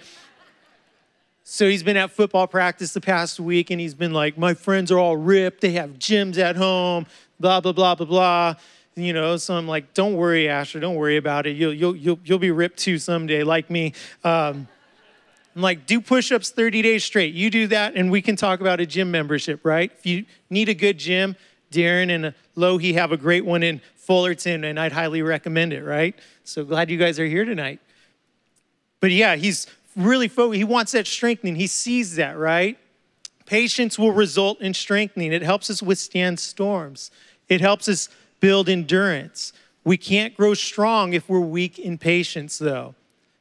So 1.44 1.66
he's 1.68 1.82
been 1.82 1.96
at 1.96 2.10
football 2.10 2.46
practice 2.46 2.92
the 2.92 3.00
past 3.00 3.40
week 3.40 3.70
and 3.70 3.80
he's 3.80 3.94
been 3.94 4.12
like, 4.12 4.36
My 4.36 4.52
friends 4.54 4.92
are 4.92 4.98
all 4.98 5.16
ripped. 5.16 5.62
They 5.62 5.72
have 5.72 5.92
gyms 5.92 6.36
at 6.36 6.56
home, 6.56 7.06
blah, 7.40 7.60
blah, 7.60 7.72
blah, 7.72 7.94
blah, 7.94 8.06
blah. 8.06 8.54
You 8.96 9.12
know, 9.12 9.36
so 9.36 9.54
I'm 9.54 9.66
like, 9.66 9.94
Don't 9.94 10.14
worry, 10.14 10.48
Asher. 10.48 10.78
Don't 10.78 10.96
worry 10.96 11.16
about 11.16 11.46
it. 11.46 11.56
You'll, 11.56 11.72
you'll, 11.72 11.96
you'll, 11.96 12.18
you'll 12.24 12.38
be 12.38 12.50
ripped 12.50 12.78
too 12.78 12.98
someday, 12.98 13.44
like 13.44 13.70
me. 13.70 13.94
Um, 14.24 14.68
I'm 15.58 15.62
like, 15.62 15.86
do 15.86 16.00
push 16.00 16.30
ups 16.30 16.50
30 16.50 16.82
days 16.82 17.02
straight. 17.02 17.34
You 17.34 17.50
do 17.50 17.66
that, 17.66 17.96
and 17.96 18.12
we 18.12 18.22
can 18.22 18.36
talk 18.36 18.60
about 18.60 18.78
a 18.78 18.86
gym 18.86 19.10
membership, 19.10 19.64
right? 19.64 19.90
If 19.98 20.06
you 20.06 20.24
need 20.50 20.68
a 20.68 20.74
good 20.74 20.98
gym, 20.98 21.34
Darren 21.72 22.14
and 22.14 22.26
uh, 22.26 22.30
Lohi 22.56 22.94
have 22.94 23.10
a 23.10 23.16
great 23.16 23.44
one 23.44 23.64
in 23.64 23.80
Fullerton, 23.96 24.62
and 24.62 24.78
I'd 24.78 24.92
highly 24.92 25.20
recommend 25.20 25.72
it, 25.72 25.82
right? 25.82 26.14
So 26.44 26.64
glad 26.64 26.90
you 26.90 26.96
guys 26.96 27.18
are 27.18 27.26
here 27.26 27.44
tonight. 27.44 27.80
But 29.00 29.10
yeah, 29.10 29.34
he's 29.34 29.66
really 29.96 30.28
focused. 30.28 30.58
He 30.58 30.62
wants 30.62 30.92
that 30.92 31.08
strengthening. 31.08 31.56
He 31.56 31.66
sees 31.66 32.14
that, 32.14 32.38
right? 32.38 32.78
Patience 33.44 33.98
will 33.98 34.12
result 34.12 34.60
in 34.60 34.74
strengthening. 34.74 35.32
It 35.32 35.42
helps 35.42 35.70
us 35.70 35.82
withstand 35.82 36.38
storms, 36.38 37.10
it 37.48 37.60
helps 37.60 37.88
us 37.88 38.08
build 38.38 38.68
endurance. 38.68 39.52
We 39.82 39.96
can't 39.96 40.36
grow 40.36 40.54
strong 40.54 41.14
if 41.14 41.28
we're 41.28 41.40
weak 41.40 41.80
in 41.80 41.98
patience, 41.98 42.58
though 42.58 42.94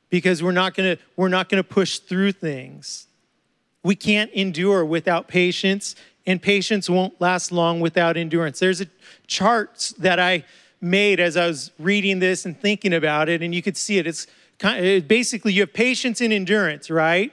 because 0.10 0.42
we're 0.42 0.52
not 0.52 0.74
going 0.74 0.98
to 0.98 1.04
we're 1.16 1.28
not 1.28 1.50
going 1.50 1.62
to 1.62 1.68
push 1.68 2.00
through 2.00 2.32
things. 2.34 3.08
We 3.84 3.96
can't 3.96 4.32
endure 4.32 4.84
without 4.86 5.28
patience 5.28 5.96
and 6.26 6.42
patience 6.42 6.90
won't 6.90 7.20
last 7.22 7.52
long 7.52 7.80
without 7.80 8.18
endurance. 8.18 8.60
There's 8.60 8.82
a 8.82 8.88
chart 9.28 9.94
that 9.98 10.20
I 10.20 10.44
made 10.82 11.20
as 11.20 11.38
I 11.38 11.48
was 11.48 11.72
reading 11.80 12.20
this 12.20 12.46
and 12.46 12.60
thinking 12.60 12.94
about 12.94 13.30
it 13.30 13.42
and 13.42 13.56
you 13.56 13.62
could 13.62 13.78
see 13.78 13.98
it. 13.98 14.06
It's 14.06 14.28
kind 14.60 14.86
of, 14.86 15.04
uh, 15.04 15.06
basically 15.08 15.54
you 15.54 15.62
have 15.62 15.74
patience 15.74 16.22
and 16.22 16.34
endurance, 16.34 16.90
right? 16.90 17.32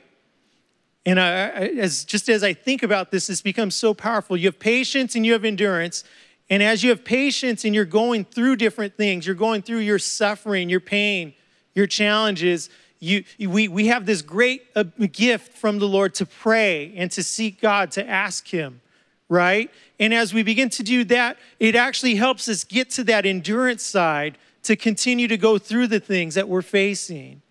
And 1.07 1.21
I, 1.21 1.49
as, 1.49 2.05
just 2.05 2.29
as 2.29 2.43
I 2.43 2.55
think 2.55 2.83
about 2.83 3.11
this, 3.11 3.27
this 3.27 3.43
becomes 3.43 3.75
so 3.75 3.93
powerful. 3.93 4.37
You 4.37 4.47
have 4.47 4.59
patience 4.59 5.15
and 5.15 5.27
you 5.27 5.33
have 5.33 5.45
endurance. 5.45 6.05
And 6.49 6.63
as 6.63 6.83
you 6.83 6.91
have 6.91 7.05
patience 7.05 7.65
and 7.65 7.75
you're 7.75 7.85
going 7.85 8.25
through 8.25 8.57
different 8.57 8.97
things, 8.97 9.27
you're 9.27 9.35
going 9.35 9.63
through 9.63 9.79
your 9.79 9.99
suffering, 9.99 10.71
your 10.71 10.81
pain, 10.81 11.35
your 11.75 11.87
challenges, 11.87 12.71
you, 13.01 13.25
we, 13.39 13.69
we 13.69 13.87
have 13.89 14.07
this 14.07 14.23
great 14.23 14.65
uh, 14.75 14.85
gift 15.13 15.57
from 15.57 15.79
the 15.79 15.89
Lord 15.89 16.15
to 16.15 16.27
pray 16.27 16.93
and 16.97 17.11
to 17.13 17.23
seek 17.23 17.61
God, 17.61 17.91
to 17.93 18.09
ask 18.09 18.49
Him, 18.49 18.81
right? 19.29 19.71
And 20.01 20.15
as 20.15 20.33
we 20.33 20.43
begin 20.43 20.71
to 20.71 20.83
do 20.83 21.05
that, 21.05 21.37
it 21.61 21.77
actually 21.77 22.15
helps 22.15 22.49
us 22.49 22.65
get 22.65 22.91
to 22.91 23.05
that 23.05 23.27
endurance 23.27 23.83
side 23.83 24.39
to 24.63 24.77
continue 24.77 25.29
to 25.29 25.37
go 25.37 25.59
through 25.59 25.89
the 25.89 26.01
things 26.01 26.35
that 26.35 26.49
we're 26.49 26.63
facing 26.63 27.43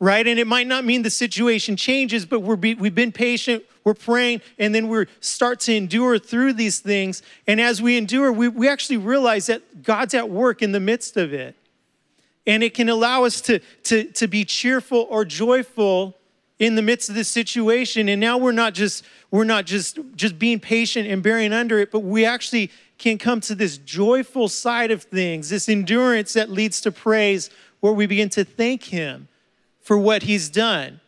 right? 0.00 0.26
And 0.26 0.38
it 0.38 0.46
might 0.46 0.66
not 0.66 0.84
mean 0.84 1.02
the 1.02 1.10
situation 1.10 1.76
changes, 1.76 2.26
but 2.26 2.40
we're 2.40 2.56
be, 2.56 2.74
we've 2.74 2.94
been 2.94 3.12
patient, 3.12 3.64
we're 3.84 3.94
praying, 3.94 4.42
and 4.58 4.74
then 4.74 4.88
we 4.88 5.06
start 5.20 5.60
to 5.60 5.74
endure 5.74 6.18
through 6.18 6.54
these 6.54 6.78
things. 6.80 7.22
And 7.46 7.60
as 7.60 7.80
we 7.80 7.96
endure, 7.96 8.30
we, 8.30 8.48
we 8.48 8.68
actually 8.68 8.98
realize 8.98 9.46
that 9.46 9.82
God's 9.82 10.14
at 10.14 10.28
work 10.28 10.62
in 10.62 10.72
the 10.72 10.80
midst 10.80 11.16
of 11.16 11.32
it. 11.32 11.56
And 12.46 12.62
it 12.62 12.74
can 12.74 12.88
allow 12.88 13.24
us 13.24 13.40
to, 13.42 13.60
to, 13.84 14.04
to 14.12 14.26
be 14.26 14.44
cheerful 14.44 15.06
or 15.08 15.24
joyful 15.24 16.16
in 16.58 16.74
the 16.74 16.82
midst 16.82 17.08
of 17.08 17.14
this 17.14 17.28
situation. 17.28 18.08
And 18.08 18.20
now 18.20 18.38
we're 18.38 18.52
not 18.52 18.74
just 18.74 19.04
we're 19.30 19.44
not 19.44 19.64
just 19.66 19.98
just 20.14 20.38
being 20.38 20.60
patient 20.60 21.08
and 21.08 21.22
bearing 21.22 21.52
under 21.52 21.78
it, 21.78 21.90
but 21.90 22.00
we 22.00 22.24
actually 22.24 22.70
can 22.98 23.18
come 23.18 23.40
to 23.40 23.54
this 23.54 23.78
joyful 23.78 24.48
side 24.48 24.90
of 24.90 25.02
things, 25.02 25.48
this 25.48 25.68
endurance 25.68 26.34
that 26.34 26.50
leads 26.50 26.80
to 26.82 26.92
praise, 26.92 27.50
where 27.80 27.92
we 27.92 28.06
begin 28.06 28.28
to 28.30 28.44
thank 28.44 28.84
Him 28.84 29.28
for 29.84 29.98
what 29.98 30.22
he's 30.22 30.48
done. 30.48 31.00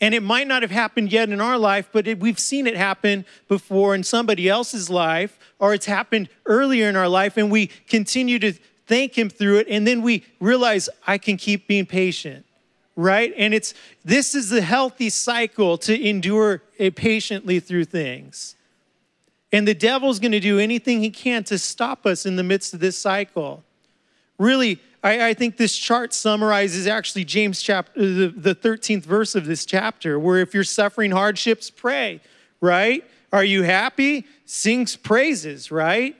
And 0.00 0.14
it 0.14 0.22
might 0.22 0.46
not 0.46 0.62
have 0.62 0.70
happened 0.70 1.12
yet 1.12 1.30
in 1.30 1.40
our 1.40 1.56
life, 1.56 1.88
but 1.92 2.06
it, 2.06 2.18
we've 2.18 2.38
seen 2.38 2.66
it 2.66 2.76
happen 2.76 3.24
before 3.48 3.94
in 3.94 4.02
somebody 4.02 4.48
else's 4.48 4.90
life, 4.90 5.38
or 5.58 5.72
it's 5.72 5.86
happened 5.86 6.28
earlier 6.44 6.88
in 6.88 6.96
our 6.96 7.08
life, 7.08 7.36
and 7.36 7.50
we 7.50 7.68
continue 7.88 8.38
to 8.38 8.54
thank 8.86 9.16
him 9.16 9.28
through 9.28 9.58
it. 9.58 9.66
And 9.68 9.86
then 9.86 10.02
we 10.02 10.24
realize 10.40 10.88
I 11.06 11.18
can 11.18 11.36
keep 11.36 11.66
being 11.66 11.86
patient, 11.86 12.46
right? 12.94 13.32
And 13.36 13.52
it's 13.52 13.74
this 14.04 14.34
is 14.34 14.50
the 14.50 14.62
healthy 14.62 15.10
cycle 15.10 15.78
to 15.78 16.08
endure 16.08 16.62
it 16.78 16.96
patiently 16.96 17.60
through 17.60 17.86
things. 17.86 18.56
And 19.52 19.66
the 19.66 19.74
devil's 19.74 20.18
going 20.18 20.32
to 20.32 20.40
do 20.40 20.58
anything 20.58 21.00
he 21.00 21.10
can 21.10 21.44
to 21.44 21.58
stop 21.58 22.04
us 22.04 22.26
in 22.26 22.36
the 22.36 22.42
midst 22.42 22.74
of 22.74 22.80
this 22.80 22.98
cycle. 22.98 23.62
Really, 24.38 24.80
I, 25.02 25.28
I 25.28 25.34
think 25.34 25.56
this 25.56 25.76
chart 25.76 26.12
summarizes 26.12 26.86
actually 26.86 27.24
James 27.24 27.62
chapter, 27.62 27.92
uh, 27.98 28.02
the, 28.02 28.34
the 28.36 28.54
13th 28.54 29.04
verse 29.04 29.34
of 29.34 29.46
this 29.46 29.64
chapter, 29.64 30.18
where 30.18 30.40
if 30.40 30.52
you're 30.52 30.64
suffering 30.64 31.12
hardships, 31.12 31.70
pray, 31.70 32.20
right? 32.60 33.04
Are 33.32 33.44
you 33.44 33.62
happy? 33.62 34.26
Sings 34.44 34.96
praises, 34.96 35.70
right? 35.70 36.16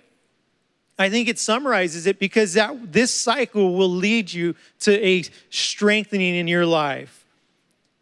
I 0.99 1.11
think 1.11 1.29
it 1.29 1.39
summarizes 1.39 2.07
it 2.07 2.19
because 2.19 2.55
that 2.55 2.93
this 2.93 3.13
cycle 3.13 3.75
will 3.75 3.91
lead 3.91 4.33
you 4.33 4.55
to 4.81 5.07
a 5.07 5.25
strengthening 5.51 6.35
in 6.35 6.49
your 6.49 6.65
life. 6.65 7.25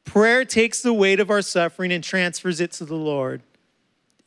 Prayer 0.04 0.44
takes 0.44 0.80
the 0.80 0.92
weight 0.92 1.18
of 1.18 1.30
our 1.30 1.42
suffering 1.42 1.92
and 1.92 2.04
transfers 2.04 2.60
it 2.60 2.72
to 2.72 2.84
the 2.84 2.94
Lord. 2.94 3.42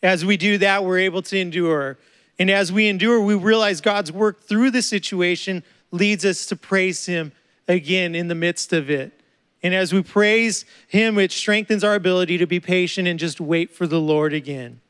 As 0.03 0.25
we 0.25 0.35
do 0.37 0.57
that, 0.57 0.83
we're 0.83 0.99
able 0.99 1.21
to 1.23 1.37
endure. 1.37 1.97
And 2.39 2.51
as 2.51 2.71
we 2.71 2.87
endure, 2.87 3.21
we 3.21 3.35
realize 3.35 3.79
God's 3.79 4.11
work 4.11 4.41
through 4.41 4.71
the 4.71 4.81
situation 4.81 5.63
leads 5.91 6.25
us 6.25 6.45
to 6.47 6.55
praise 6.55 7.05
Him 7.05 7.31
again 7.67 8.15
in 8.15 8.27
the 8.27 8.35
midst 8.35 8.73
of 8.73 8.89
it. 8.89 9.13
And 9.63 9.73
as 9.73 9.93
we 9.93 10.03
praise 10.03 10.65
Him, 10.87 11.17
it 11.17 11.31
strengthens 11.31 11.83
our 11.83 11.95
ability 11.95 12.37
to 12.37 12.45
be 12.45 12.59
patient 12.59 13.07
and 13.07 13.19
just 13.19 13.39
wait 13.39 13.71
for 13.71 13.87
the 13.87 13.99
Lord 13.99 14.33
again. 14.33 14.81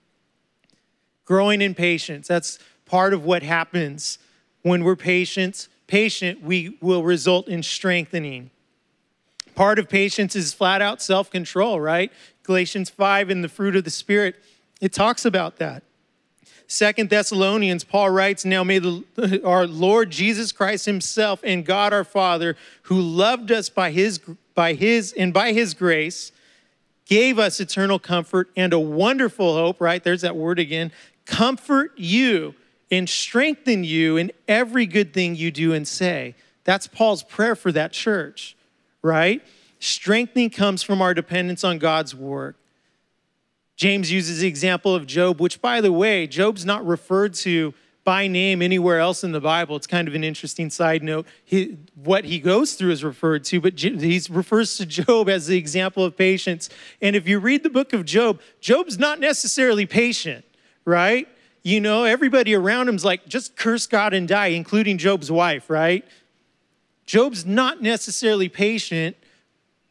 Growing 1.26 1.62
in 1.62 1.76
patience, 1.76 2.28
that's 2.28 2.60
part 2.88 3.14
of 3.14 3.24
what 3.24 3.44
happens 3.44 4.20
when 4.62 4.84
we're 4.84 4.96
patient. 4.96 5.68
Patient, 5.88 6.42
we 6.42 6.78
will 6.82 7.04
result 7.04 7.48
in 7.48 7.64
strengthening. 7.64 8.50
Part 9.56 9.80
of 9.80 9.90
patience 9.90 10.36
is 10.36 10.54
flat 10.54 10.82
out 10.82 11.02
self 11.02 11.32
control, 11.32 11.80
right? 11.80 12.12
Galatians 12.44 12.90
5 12.90 13.30
in 13.30 13.42
the 13.42 13.50
fruit 13.50 13.76
of 13.76 13.84
the 13.84 13.90
Spirit, 13.90 14.36
it 14.80 14.94
talks 14.94 15.26
about 15.26 15.58
that. 15.58 15.84
Second 16.68 17.10
Thessalonians, 17.10 17.86
Paul 17.86 18.10
writes, 18.10 18.44
Now 18.44 18.64
may 18.64 18.80
the, 18.80 19.42
our 19.46 19.66
Lord 19.66 20.12
Jesus 20.12 20.52
Christ 20.52 20.86
himself 20.86 21.40
and 21.44 21.66
God 21.66 21.94
our 21.94 22.04
Father, 22.04 22.58
who 22.84 23.00
loved 23.00 23.52
us 23.52 23.70
by 23.70 23.92
his, 23.92 24.20
by 24.54 24.74
his, 24.74 25.14
and 25.14 25.34
by 25.34 25.54
his 25.54 25.74
grace, 25.74 26.32
gave 27.06 27.40
us 27.40 27.60
eternal 27.62 28.00
comfort 28.00 28.50
and 28.58 28.74
a 28.74 28.80
wonderful 28.80 29.54
hope, 29.54 29.80
right? 29.80 30.04
There's 30.04 30.22
that 30.22 30.36
word 30.36 30.60
again. 30.60 30.92
Comfort 31.26 31.94
you 31.96 32.54
and 32.92 33.10
strengthen 33.10 33.84
you 33.84 34.18
in 34.18 34.32
every 34.48 34.86
good 34.86 35.14
thing 35.14 35.36
you 35.36 35.52
do 35.52 35.74
and 35.74 35.88
say. 35.88 36.36
That's 36.64 36.88
Paul's 36.88 37.24
prayer 37.24 37.56
for 37.56 37.72
that 37.72 37.92
church, 37.92 38.56
right? 39.02 39.42
Strengthening 39.80 40.50
comes 40.50 40.84
from 40.84 41.02
our 41.02 41.14
dependence 41.14 41.64
on 41.64 41.78
God's 41.78 42.16
work. 42.16 42.56
James 43.76 44.12
uses 44.12 44.40
the 44.40 44.48
example 44.48 44.96
of 44.96 45.06
Job, 45.06 45.40
which, 45.40 45.62
by 45.62 45.82
the 45.82 45.92
way, 45.92 46.26
Job's 46.26 46.66
not 46.66 46.86
referred 46.86 47.36
to 47.36 47.74
by 48.04 48.26
name 48.26 48.62
anywhere 48.62 49.00
else 49.00 49.24
in 49.24 49.34
the 49.34 49.42
Bible. 49.42 49.76
It's 49.76 49.86
kind 49.86 50.08
of 50.08 50.16
an 50.16 50.24
interesting 50.24 50.70
side 50.70 51.04
note. 51.04 51.28
He, 51.44 51.78
what 51.94 52.24
he 52.24 52.40
goes 52.40 52.74
through 52.74 52.92
is 52.92 53.04
referred 53.04 53.44
to, 53.46 53.60
but 53.60 53.78
he 53.78 54.22
refers 54.30 54.78
to 54.78 54.86
Job 54.86 55.30
as 55.30 55.48
the 55.48 55.58
example 55.58 56.06
of 56.06 56.16
patience. 56.16 56.70
And 57.02 57.18
if 57.18 57.28
you 57.28 57.38
read 57.38 57.64
the 57.64 57.70
book 57.70 57.92
of 57.92 58.06
Job, 58.06 58.40
Job's 58.62 58.98
not 58.98 59.20
necessarily 59.20 59.86
patient, 59.86 60.46
right? 60.86 61.28
You 61.64 61.82
know, 61.82 62.06
everybody 62.06 62.56
around 62.56 62.88
him's 62.88 63.04
like, 63.04 63.28
just 63.28 63.56
curse 63.56 63.88
God 63.88 64.14
and 64.14 64.28
die, 64.28 64.48
including 64.48 64.98
Job's 64.98 65.32
wife, 65.32 65.70
right? 65.70 66.06
Job's 67.06 67.46
not 67.46 67.82
necessarily 67.82 68.50
patient, 68.50 69.18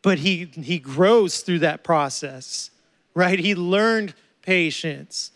but 0.03 0.19
he, 0.19 0.45
he 0.55 0.79
grows 0.79 1.41
through 1.41 1.61
that 1.61 1.85
process 1.85 2.71
right? 3.17 3.39
He 3.39 3.55
learned 3.55 4.15
patience. 4.43 5.33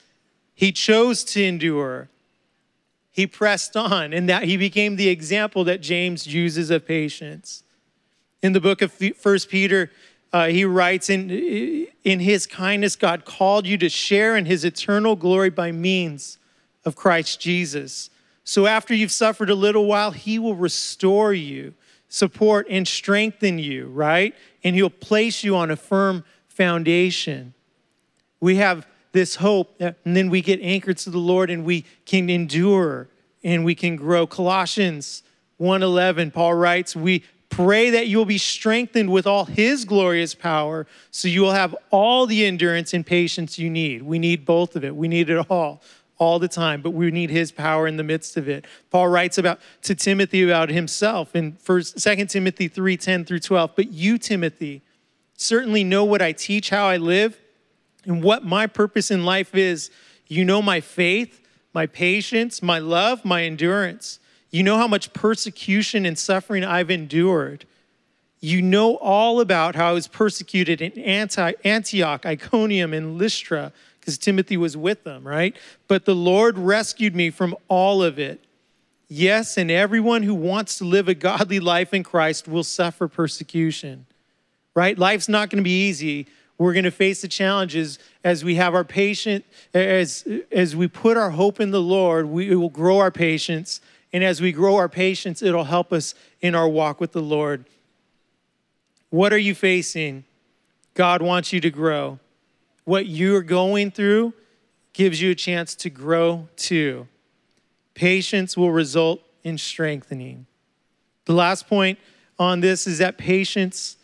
He 0.55 0.71
chose 0.71 1.25
to 1.25 1.43
endure. 1.43 2.11
He 3.11 3.27
pressed 3.27 3.75
on, 3.75 4.13
and 4.13 4.29
that 4.29 4.45
he 4.45 4.59
became 4.59 4.97
the 4.97 5.09
example 5.09 5.65
that 5.65 5.81
James 5.81 6.27
uses 6.27 6.71
of 6.71 6.87
patience. 6.87 7.65
In 8.43 8.53
the 8.53 8.61
book 8.61 8.83
of 8.83 8.93
First 9.17 9.49
Peter, 9.49 9.91
uh, 10.33 10.47
he 10.47 10.65
writes, 10.65 11.11
in, 11.11 11.31
in 12.05 12.21
his 12.21 12.47
kindness, 12.47 12.97
God 12.97 13.25
called 13.25 13.67
you 13.67 13.77
to 13.79 13.89
share 13.89 14.37
in 14.37 14.47
his 14.47 14.65
eternal 14.65 15.17
glory 15.17 15.51
by 15.51 15.73
means 15.73 16.39
of 16.85 16.97
Christ 16.97 17.41
Jesus. 17.41 18.11
So 18.45 18.67
after 18.67 18.95
you've 18.95 19.13
suffered 19.13 19.51
a 19.51 19.55
little 19.55 19.87
while, 19.87 20.13
he 20.13 20.39
will 20.39 20.57
restore 20.57 21.33
you, 21.33 21.75
support, 22.09 22.67
and 22.71 22.87
strengthen 22.87 23.59
you, 23.59 23.89
right? 23.89 24.35
And 24.63 24.77
he'll 24.77 24.91
place 24.91 25.43
you 25.43 25.57
on 25.57 25.71
a 25.71 25.77
firm 25.77 26.25
foundation 26.49 27.55
we 28.41 28.57
have 28.57 28.87
this 29.13 29.37
hope, 29.37 29.81
and 29.81 29.95
then 30.05 30.31
we 30.31 30.41
get 30.41 30.61
anchored 30.63 30.99
to 30.99 31.11
the 31.11 31.19
Lord 31.19 31.51
and 31.51 31.65
we 31.65 31.85
can 32.07 32.31
endure 32.31 33.09
and 33.45 33.65
we 33.65 33.75
can 33.75 33.97
grow. 33.97 34.27
Colossians 34.27 35.23
1:11, 35.59 36.31
Paul 36.31 36.55
writes, 36.55 36.97
"We 36.97 37.23
pray 37.51 37.91
that 37.91 38.07
you 38.07 38.17
will 38.17 38.25
be 38.25 38.39
strengthened 38.39 39.11
with 39.11 39.27
all 39.27 39.45
his 39.45 39.85
glorious 39.85 40.35
power, 40.35 40.87
so 41.11 41.29
you 41.29 41.43
will 41.43 41.53
have 41.53 41.77
all 41.91 42.25
the 42.27 42.47
endurance 42.47 42.95
and 42.95 43.05
patience 43.05 43.59
you 43.59 43.69
need." 43.69 44.03
We 44.03 44.19
need 44.19 44.47
both 44.47 44.77
of 44.77 44.85
it. 44.85 44.97
We 44.97 45.09
need 45.09 45.29
it 45.29 45.51
all 45.51 45.83
all 46.19 46.39
the 46.39 46.49
time, 46.49 46.83
but 46.83 46.91
we 46.91 47.11
need 47.11 47.31
his 47.31 47.51
power 47.51 47.87
in 47.87 47.97
the 47.97 48.05
midst 48.05 48.37
of 48.37 48.47
it. 48.47 48.67
Paul 48.91 49.09
writes 49.09 49.39
about 49.39 49.59
to 49.83 49.95
Timothy 49.95 50.43
about 50.43 50.69
himself 50.69 51.35
in 51.35 51.53
first 51.53 51.99
second 51.99 52.29
Timothy 52.29 52.69
3, 52.69 52.97
10 52.97 53.25
through 53.25 53.41
12. 53.41 53.71
But 53.75 53.93
you, 53.93 54.19
Timothy, 54.19 54.83
certainly 55.37 55.83
know 55.83 56.05
what 56.05 56.21
I 56.21 56.33
teach, 56.33 56.69
how 56.69 56.87
I 56.87 56.99
live 56.99 57.39
and 58.05 58.23
what 58.23 58.45
my 58.45 58.67
purpose 58.67 59.11
in 59.11 59.25
life 59.25 59.55
is. 59.55 59.91
You 60.29 60.45
know 60.45 60.61
my 60.61 60.81
faith, 60.81 61.41
my 61.73 61.87
patience, 61.87 62.63
my 62.63 62.79
love, 62.79 63.25
my 63.25 63.45
endurance. 63.45 64.19
You 64.51 64.63
know 64.63 64.77
how 64.77 64.89
much 64.89 65.13
persecution 65.13 66.05
and 66.05 66.19
suffering 66.19 66.65
I've 66.65 66.91
endured. 66.91 67.67
You 68.41 68.63
know 68.63 68.97
all 68.97 69.41
about 69.41 69.75
how 69.75 69.91
I 69.91 69.93
was 69.93 70.09
persecuted 70.09 70.81
in 70.81 70.99
Antioch, 70.99 72.27
Iconium, 72.27 72.95
and 72.95 73.19
Lystra, 73.19 73.73
because 74.01 74.19
Timothy 74.19 74.57
was 74.57 74.77
with 74.77 75.05
them, 75.05 75.27
right? 75.27 75.55
But 75.89 76.05
the 76.05 76.15
Lord 76.15 76.59
rescued 76.59 77.15
me 77.15 77.31
from 77.31 77.55
all 77.69 78.03
of 78.03 78.19
it. 78.19 78.43
Yes, 79.09 79.59
and 79.59 79.71
everyone 79.71 80.23
who 80.23 80.35
wants 80.35 80.79
to 80.79 80.85
live 80.85 81.09
a 81.09 81.15
godly 81.15 81.61
life 81.61 81.93
in 81.93 82.03
Christ 82.03 82.49
will 82.49 82.65
suffer 82.65 83.09
persecution, 83.09 84.07
right? 84.75 84.97
Life's 84.97 85.29
not 85.29 85.51
going 85.51 85.59
to 85.59 85.65
be 85.65 85.89
easy, 85.89 86.27
we're 86.59 86.73
going 86.73 86.85
to 86.85 86.91
face 86.91 87.23
the 87.23 87.29
challenges 87.29 87.99
as 88.23 88.45
we 88.45 88.55
have 88.57 88.75
our 88.75 88.85
patient, 88.85 89.45
as, 89.75 90.27
as 90.53 90.77
we 90.77 90.89
put 90.89 91.17
our 91.17 91.31
hope 91.31 91.59
in 91.59 91.71
the 91.71 91.81
Lord, 91.81 92.27
we 92.27 92.55
will 92.55 92.69
grow 92.69 92.99
our 92.99 93.11
patience. 93.11 93.81
And 94.13 94.25
as 94.25 94.41
we 94.41 94.53
grow 94.53 94.77
our 94.77 94.89
patience, 94.89 95.43
it'll 95.43 95.65
help 95.65 95.93
us 95.93 96.15
in 96.41 96.55
our 96.55 96.69
walk 96.69 97.01
with 97.01 97.13
the 97.13 97.23
Lord. 97.23 97.65
What 99.11 99.33
are 99.33 99.39
you 99.39 99.55
facing? 99.55 100.25
God 100.95 101.23
wants 101.23 101.53
you 101.53 101.61
to 101.61 101.71
grow. 101.71 102.19
What 102.85 103.07
you're 103.07 103.43
going 103.43 103.91
through 103.91 104.35
gives 104.93 105.21
you 105.21 105.31
a 105.31 105.35
chance 105.35 105.75
to 105.77 105.91
grow 105.91 106.49
too. 106.57 107.07
Patience 107.95 108.57
will 108.57 108.73
result 108.73 109.23
in 109.45 109.59
strengthening. 109.59 110.47
The 111.27 111.35
last 111.35 111.69
point 111.69 111.99
on 112.39 112.61
this 112.61 112.87
is 112.87 112.99
that 112.99 113.19
patience 113.19 113.97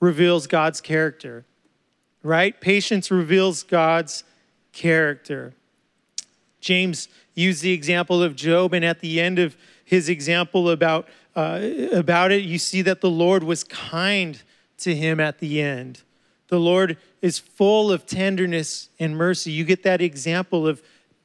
reveals 0.00 0.46
God's 0.46 0.80
character, 0.80 1.44
right? 2.22 2.58
Patience 2.60 3.10
reveals 3.10 3.62
God's 3.62 4.24
character. 4.72 5.54
James 6.64 7.08
used 7.34 7.62
the 7.62 7.72
example 7.72 8.22
of 8.22 8.34
Job, 8.34 8.72
and 8.72 8.82
at 8.84 9.00
the 9.00 9.20
end 9.20 9.38
of 9.38 9.54
his 9.84 10.08
example 10.08 10.70
about, 10.70 11.06
uh, 11.36 11.60
about 11.92 12.32
it, 12.32 12.42
you 12.42 12.58
see 12.58 12.80
that 12.80 13.02
the 13.02 13.10
Lord 13.10 13.44
was 13.44 13.64
kind 13.64 14.42
to 14.78 14.94
him 14.94 15.20
at 15.20 15.40
the 15.40 15.60
end. 15.60 16.00
The 16.48 16.58
Lord 16.58 16.96
is 17.20 17.38
full 17.38 17.92
of 17.92 18.06
tenderness 18.06 18.88
and 18.98 19.14
mercy. 19.14 19.52
You 19.52 19.64
get 19.64 19.82
that 19.82 20.00
example 20.00 20.66
of 20.66 20.82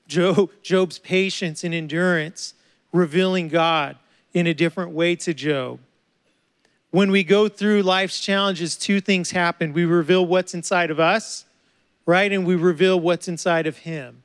Job, 0.08 0.52
Job's 0.62 1.00
patience 1.00 1.64
and 1.64 1.74
endurance, 1.74 2.54
revealing 2.92 3.48
God 3.48 3.96
in 4.34 4.46
a 4.46 4.54
different 4.54 4.92
way 4.92 5.16
to 5.16 5.34
Job. 5.34 5.80
When 6.92 7.12
we 7.12 7.24
go 7.24 7.48
through 7.48 7.84
life's 7.84 8.20
challenges, 8.20 8.76
two 8.76 9.00
things 9.00 9.32
happen. 9.32 9.72
We 9.72 9.86
reveal 9.86 10.26
what's 10.26 10.54
inside 10.54 10.92
of 10.92 11.00
us, 11.00 11.46
right? 12.06 12.30
And 12.30 12.46
we 12.46 12.56
reveal 12.56 13.00
what's 13.00 13.30
inside 13.30 13.68
of 13.68 13.78
Him. 13.78 14.24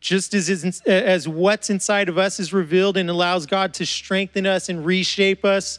Just 0.00 0.32
as, 0.32 0.80
as 0.86 1.28
what's 1.28 1.68
inside 1.70 2.08
of 2.08 2.16
us 2.16 2.40
is 2.40 2.52
revealed 2.52 2.96
and 2.96 3.10
allows 3.10 3.46
God 3.46 3.74
to 3.74 3.86
strengthen 3.86 4.46
us 4.46 4.68
and 4.68 4.84
reshape 4.84 5.44
us, 5.44 5.78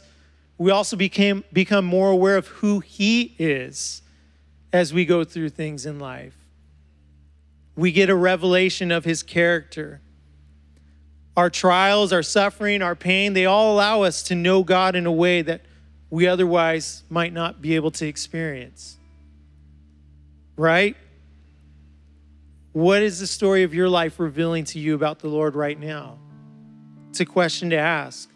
we 0.58 0.70
also 0.70 0.96
became, 0.96 1.42
become 1.52 1.84
more 1.84 2.10
aware 2.10 2.36
of 2.36 2.46
who 2.46 2.80
He 2.80 3.34
is 3.38 4.02
as 4.72 4.94
we 4.94 5.04
go 5.04 5.24
through 5.24 5.50
things 5.50 5.86
in 5.86 5.98
life. 5.98 6.36
We 7.74 7.90
get 7.90 8.10
a 8.10 8.14
revelation 8.14 8.92
of 8.92 9.04
His 9.04 9.22
character 9.22 10.00
our 11.36 11.48
trials, 11.48 12.12
our 12.12 12.22
suffering, 12.22 12.82
our 12.82 12.94
pain, 12.94 13.32
they 13.32 13.46
all 13.46 13.74
allow 13.74 14.02
us 14.02 14.22
to 14.24 14.34
know 14.34 14.62
God 14.62 14.94
in 14.94 15.06
a 15.06 15.12
way 15.12 15.42
that 15.42 15.62
we 16.10 16.26
otherwise 16.26 17.02
might 17.08 17.32
not 17.32 17.62
be 17.62 17.74
able 17.74 17.90
to 17.92 18.06
experience. 18.06 18.98
Right? 20.56 20.96
What 22.72 23.02
is 23.02 23.20
the 23.20 23.26
story 23.26 23.64
of 23.64 23.74
your 23.74 23.88
life 23.88 24.18
revealing 24.18 24.64
to 24.66 24.78
you 24.78 24.94
about 24.94 25.18
the 25.18 25.28
Lord 25.28 25.54
right 25.54 25.78
now? 25.78 26.18
It's 27.10 27.20
a 27.20 27.26
question 27.26 27.70
to 27.70 27.76
ask. 27.76 28.30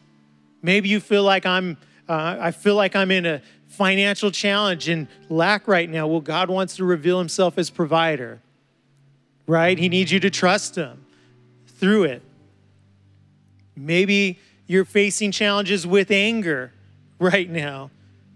Maybe 0.63 0.89
you 0.89 1.01
feel 1.01 1.23
like 1.23 1.47
I'm, 1.47 1.79
uh, 2.09 2.37
I 2.39 2.51
feel 2.51 2.75
like 2.75 2.95
I'm 2.95 3.11
in 3.11 3.25
a 3.25 3.41
financial 3.69 4.31
challenge 4.31 4.89
and 4.89 5.09
lack 5.31 5.67
right 5.67 5.89
now. 5.89 6.07
Well, 6.07 6.21
God 6.21 6.51
wants 6.51 6.77
to 6.77 6.85
reveal 6.85 7.19
Himself 7.19 7.57
as 7.57 7.71
provider, 7.71 8.41
right? 9.47 9.79
He 9.79 9.89
needs 9.89 10.13
you 10.13 10.21
to 10.21 10.31
trust 10.31 10.77
Him 10.77 11.07
through 11.67 12.05
it. 12.05 12.23
Maybe 13.77 14.39
you're 14.67 14.85
facing 14.85 15.31
challenges 15.31 15.87
with 15.87 16.11
anger 16.11 16.73
right 17.19 17.49
now. 17.49 17.91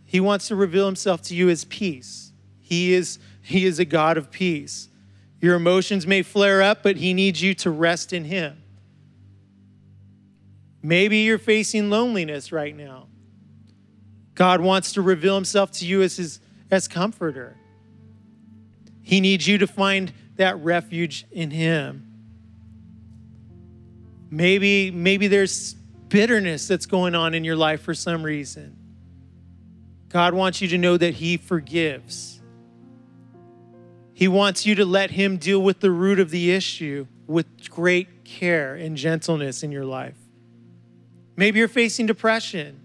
He 0.05 0.21
wants 0.21 0.49
to 0.49 0.57
reveal 0.57 0.87
himself 0.87 1.23
to 1.23 1.35
you 1.35 1.49
as 1.49 1.65
peace. 1.65 2.33
He 2.61 2.93
is, 2.95 3.19
he 3.43 3.65
is 3.65 3.79
a 3.79 3.85
God 3.85 4.17
of 4.17 4.31
peace. 4.31 4.89
Your 5.41 5.55
emotions 5.55 6.07
may 6.07 6.23
flare 6.23 6.63
up, 6.63 6.83
but 6.83 6.97
he 6.97 7.15
needs 7.15 7.41
you 7.41 7.55
to 7.55 7.71
rest 7.71 8.13
in 8.13 8.25
him. 8.25 8.63
Maybe 10.83 11.19
you're 11.19 11.39
facing 11.39 11.91
loneliness 11.91 12.53
right 12.53 12.77
now. 12.77 13.09
God 14.35 14.61
wants 14.61 14.93
to 14.93 15.03
reveal 15.03 15.35
himself 15.35 15.71
to 15.73 15.87
you 15.87 16.03
as 16.03 16.17
his 16.17 16.41
as 16.71 16.89
comforter. 16.89 17.57
He 19.03 19.21
needs 19.21 19.47
you 19.47 19.59
to 19.59 19.67
find 19.67 20.13
that 20.37 20.57
refuge 20.63 21.27
in 21.33 21.51
him. 21.51 22.07
Maybe, 24.31 24.91
maybe 24.93 25.27
there's 25.27 25.75
bitterness 25.75 26.69
that's 26.69 26.87
going 26.87 27.15
on 27.15 27.35
in 27.35 27.43
your 27.43 27.57
life 27.57 27.83
for 27.83 27.95
some 27.95 28.23
reason. 28.23 28.77
God 30.09 30.35
wants 30.35 30.61
you 30.61 30.69
to 30.69 30.79
know 30.79 30.97
that 30.97 31.15
He 31.15 31.37
forgives. 31.37 32.40
He 34.21 34.29
wants 34.29 34.67
you 34.67 34.75
to 34.75 34.85
let 34.85 35.13
Him 35.13 35.39
deal 35.39 35.63
with 35.63 35.81
the 35.81 35.91
root 35.91 36.21
of 36.21 36.29
the 36.29 36.51
issue 36.51 37.07
with 37.27 37.71
great 37.71 38.23
care 38.23 38.75
and 38.75 38.95
gentleness 38.95 39.63
in 39.63 39.73
your 39.73 39.87
life. 39.87 40.15
Maybe 41.37 41.59
you're 41.59 41.69
facing 41.69 42.05
depression, 42.05 42.79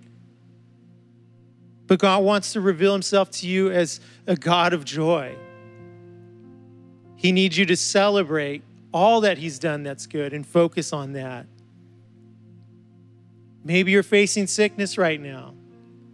but 1.88 2.00
God 2.00 2.24
wants 2.24 2.54
to 2.54 2.62
reveal 2.62 2.93
Himself 2.93 3.32
to 3.32 3.50
you 3.50 3.69
as 3.69 4.00
a 4.26 4.38
God 4.38 4.71
of 4.71 4.86
joy. 4.86 5.36
He 7.17 7.34
needs 7.34 7.58
you 7.58 7.65
to 7.65 7.76
celebrate 7.76 8.63
all 8.93 9.19
that 9.19 9.38
He's 9.38 9.60
done 9.60 9.84
that's 9.84 10.08
good 10.08 10.32
and 10.32 10.48
focus 10.48 10.93
on 10.93 11.12
that. 11.13 11.48
Maybe 13.62 13.91
you're 13.91 14.04
facing 14.04 14.48
sickness 14.48 14.98
right 14.98 15.19
now. 15.19 15.54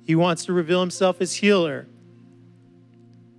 He 0.04 0.16
wants 0.16 0.46
to 0.46 0.54
reveal 0.54 0.80
Himself 0.80 1.22
as 1.22 1.36
healer. 1.36 1.86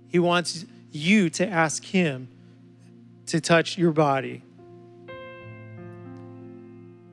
He 0.07 0.17
wants 0.17 0.65
you 0.95 1.29
to 1.31 1.47
ask 1.47 1.83
Him 1.83 2.27
to 3.27 3.41
touch 3.41 3.77
your 3.77 3.91
body. 3.91 4.41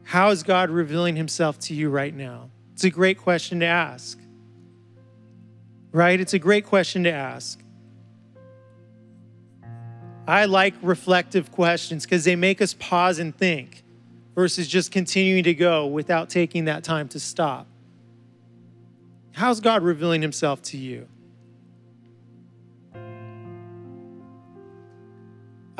How 0.04 0.30
is 0.30 0.42
God 0.42 0.70
revealing 0.70 1.16
Himself 1.16 1.58
to 1.60 1.74
you 1.74 1.88
right 1.90 2.14
now? 2.14 2.50
It's 2.74 2.84
a 2.84 2.90
great 2.90 3.18
question 3.18 3.60
to 3.60 3.66
ask. 3.66 4.18
Right? 5.92 6.20
It's 6.20 6.34
a 6.34 6.38
great 6.38 6.66
question 6.66 7.04
to 7.04 7.12
ask. 7.12 7.60
I 10.26 10.44
like 10.44 10.74
reflective 10.80 11.50
questions 11.50 12.04
because 12.04 12.24
they 12.24 12.36
make 12.36 12.62
us 12.62 12.74
pause 12.74 13.18
and 13.18 13.36
think 13.36 13.82
versus 14.34 14.68
just 14.68 14.92
continuing 14.92 15.42
to 15.44 15.54
go 15.54 15.86
without 15.86 16.30
taking 16.30 16.66
that 16.66 16.84
time 16.84 17.08
to 17.08 17.20
stop. 17.20 17.66
How's 19.32 19.60
God 19.60 19.82
revealing 19.82 20.22
himself 20.22 20.62
to 20.62 20.76
you? 20.76 21.08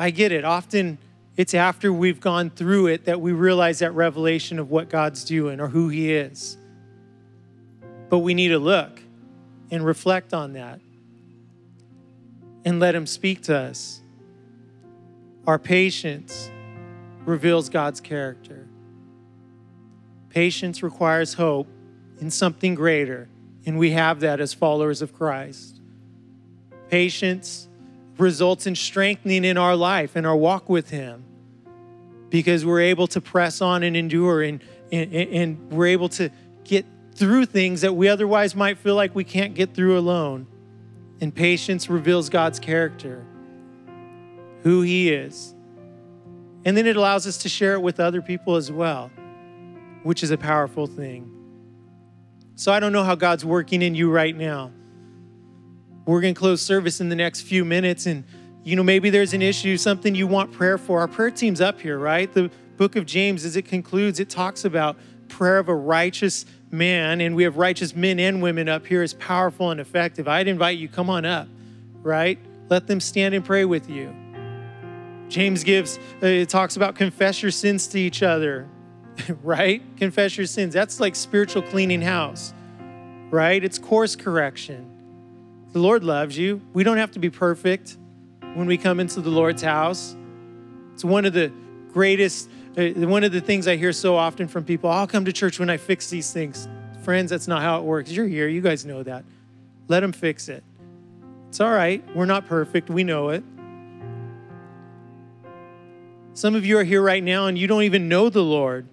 I 0.01 0.09
get 0.09 0.31
it. 0.31 0.43
Often 0.43 0.97
it's 1.37 1.53
after 1.53 1.93
we've 1.93 2.19
gone 2.19 2.49
through 2.49 2.87
it 2.87 3.05
that 3.05 3.21
we 3.21 3.33
realize 3.33 3.79
that 3.79 3.91
revelation 3.91 4.57
of 4.57 4.71
what 4.71 4.89
God's 4.89 5.23
doing 5.23 5.59
or 5.59 5.67
who 5.67 5.89
he 5.89 6.11
is. 6.11 6.57
But 8.09 8.19
we 8.19 8.33
need 8.33 8.47
to 8.47 8.57
look 8.57 8.99
and 9.69 9.85
reflect 9.85 10.33
on 10.33 10.53
that 10.53 10.79
and 12.65 12.79
let 12.79 12.95
him 12.95 13.05
speak 13.05 13.43
to 13.43 13.55
us. 13.55 14.01
Our 15.45 15.59
patience 15.59 16.49
reveals 17.23 17.69
God's 17.69 18.01
character. 18.01 18.67
Patience 20.29 20.81
requires 20.81 21.35
hope 21.35 21.67
in 22.19 22.31
something 22.31 22.73
greater, 22.73 23.29
and 23.67 23.77
we 23.77 23.91
have 23.91 24.21
that 24.21 24.39
as 24.39 24.51
followers 24.51 25.03
of 25.03 25.13
Christ. 25.13 25.79
Patience 26.89 27.67
results 28.21 28.67
in 28.67 28.75
strengthening 28.75 29.43
in 29.43 29.57
our 29.57 29.75
life 29.75 30.15
and 30.15 30.25
our 30.25 30.35
walk 30.35 30.69
with 30.69 30.89
Him 30.89 31.25
because 32.29 32.65
we're 32.65 32.81
able 32.81 33.07
to 33.07 33.19
press 33.19 33.61
on 33.61 33.83
and 33.83 33.97
endure, 33.97 34.41
and, 34.41 34.63
and, 34.91 35.13
and 35.13 35.71
we're 35.71 35.87
able 35.87 36.07
to 36.07 36.29
get 36.63 36.85
through 37.13 37.45
things 37.45 37.81
that 37.81 37.93
we 37.93 38.07
otherwise 38.07 38.55
might 38.55 38.77
feel 38.77 38.95
like 38.95 39.13
we 39.13 39.25
can't 39.25 39.53
get 39.53 39.73
through 39.73 39.97
alone. 39.97 40.47
And 41.19 41.35
patience 41.35 41.89
reveals 41.89 42.29
God's 42.29 42.59
character 42.59 43.25
who 44.63 44.81
He 44.81 45.11
is. 45.11 45.53
And 46.63 46.77
then 46.77 46.87
it 46.87 46.95
allows 46.95 47.27
us 47.27 47.39
to 47.39 47.49
share 47.49 47.73
it 47.73 47.81
with 47.81 47.99
other 47.99 48.21
people 48.21 48.55
as 48.55 48.71
well, 48.71 49.11
which 50.03 50.23
is 50.23 50.31
a 50.31 50.37
powerful 50.37 50.87
thing. 50.87 51.27
So 52.55 52.71
I 52.71 52.79
don't 52.79 52.93
know 52.93 53.03
how 53.03 53.15
God's 53.15 53.43
working 53.43 53.81
in 53.81 53.95
you 53.95 54.11
right 54.11 54.35
now. 54.35 54.71
We're 56.11 56.19
going 56.19 56.33
to 56.33 56.39
close 56.39 56.61
service 56.61 56.99
in 56.99 57.07
the 57.07 57.15
next 57.15 57.41
few 57.43 57.63
minutes. 57.63 58.05
And, 58.05 58.25
you 58.65 58.75
know, 58.75 58.83
maybe 58.83 59.09
there's 59.09 59.33
an 59.33 59.41
issue, 59.41 59.77
something 59.77 60.13
you 60.13 60.27
want 60.27 60.51
prayer 60.51 60.77
for. 60.77 60.99
Our 60.99 61.07
prayer 61.07 61.31
team's 61.31 61.61
up 61.61 61.79
here, 61.79 61.97
right? 61.97 62.31
The 62.31 62.51
book 62.75 62.97
of 62.97 63.05
James, 63.05 63.45
as 63.45 63.55
it 63.55 63.63
concludes, 63.63 64.19
it 64.19 64.29
talks 64.29 64.65
about 64.65 64.97
prayer 65.29 65.57
of 65.57 65.69
a 65.69 65.75
righteous 65.75 66.45
man. 66.69 67.21
And 67.21 67.33
we 67.33 67.43
have 67.43 67.55
righteous 67.55 67.95
men 67.95 68.19
and 68.19 68.41
women 68.41 68.67
up 68.67 68.85
here 68.85 69.01
is 69.01 69.13
powerful 69.13 69.71
and 69.71 69.79
effective. 69.79 70.27
I'd 70.27 70.49
invite 70.49 70.77
you, 70.77 70.89
come 70.89 71.09
on 71.09 71.23
up, 71.23 71.47
right? 72.01 72.37
Let 72.67 72.87
them 72.87 72.99
stand 72.99 73.33
and 73.33 73.45
pray 73.45 73.63
with 73.63 73.89
you. 73.89 74.13
James 75.29 75.63
gives, 75.63 75.97
uh, 76.21 76.25
it 76.25 76.49
talks 76.49 76.75
about 76.75 76.95
confess 76.95 77.41
your 77.41 77.51
sins 77.51 77.87
to 77.87 77.97
each 77.97 78.21
other, 78.21 78.67
right? 79.43 79.81
Confess 79.95 80.35
your 80.35 80.45
sins. 80.45 80.73
That's 80.73 80.99
like 80.99 81.15
spiritual 81.15 81.61
cleaning 81.61 82.01
house, 82.01 82.53
right? 83.29 83.63
It's 83.63 83.79
course 83.79 84.17
correction. 84.17 84.90
The 85.71 85.79
Lord 85.79 86.03
loves 86.03 86.37
you. 86.37 86.61
We 86.73 86.83
don't 86.83 86.97
have 86.97 87.11
to 87.11 87.19
be 87.19 87.29
perfect 87.29 87.97
when 88.55 88.67
we 88.67 88.77
come 88.77 88.99
into 88.99 89.21
the 89.21 89.29
Lord's 89.29 89.61
house. 89.61 90.15
It's 90.93 91.05
one 91.05 91.25
of 91.25 91.33
the 91.33 91.51
greatest, 91.93 92.49
uh, 92.77 92.89
one 93.07 93.23
of 93.23 93.31
the 93.31 93.39
things 93.39 93.67
I 93.67 93.77
hear 93.77 93.93
so 93.93 94.15
often 94.15 94.47
from 94.47 94.65
people 94.65 94.89
I'll 94.89 95.07
come 95.07 95.25
to 95.25 95.33
church 95.33 95.59
when 95.59 95.69
I 95.69 95.77
fix 95.77 96.09
these 96.09 96.31
things. 96.33 96.67
Friends, 97.03 97.29
that's 97.29 97.47
not 97.47 97.61
how 97.61 97.79
it 97.79 97.83
works. 97.83 98.11
You're 98.11 98.27
here, 98.27 98.47
you 98.47 98.61
guys 98.61 98.85
know 98.85 99.01
that. 99.03 99.23
Let 99.87 100.03
Him 100.03 100.11
fix 100.11 100.49
it. 100.49 100.63
It's 101.49 101.59
all 101.59 101.71
right. 101.71 102.03
We're 102.15 102.25
not 102.25 102.47
perfect. 102.47 102.89
We 102.89 103.03
know 103.03 103.29
it. 103.29 103.43
Some 106.33 106.55
of 106.55 106.65
you 106.65 106.77
are 106.77 106.83
here 106.83 107.01
right 107.01 107.23
now 107.23 107.47
and 107.47 107.57
you 107.57 107.67
don't 107.67 107.83
even 107.83 108.07
know 108.07 108.29
the 108.29 108.43
Lord. 108.43 108.87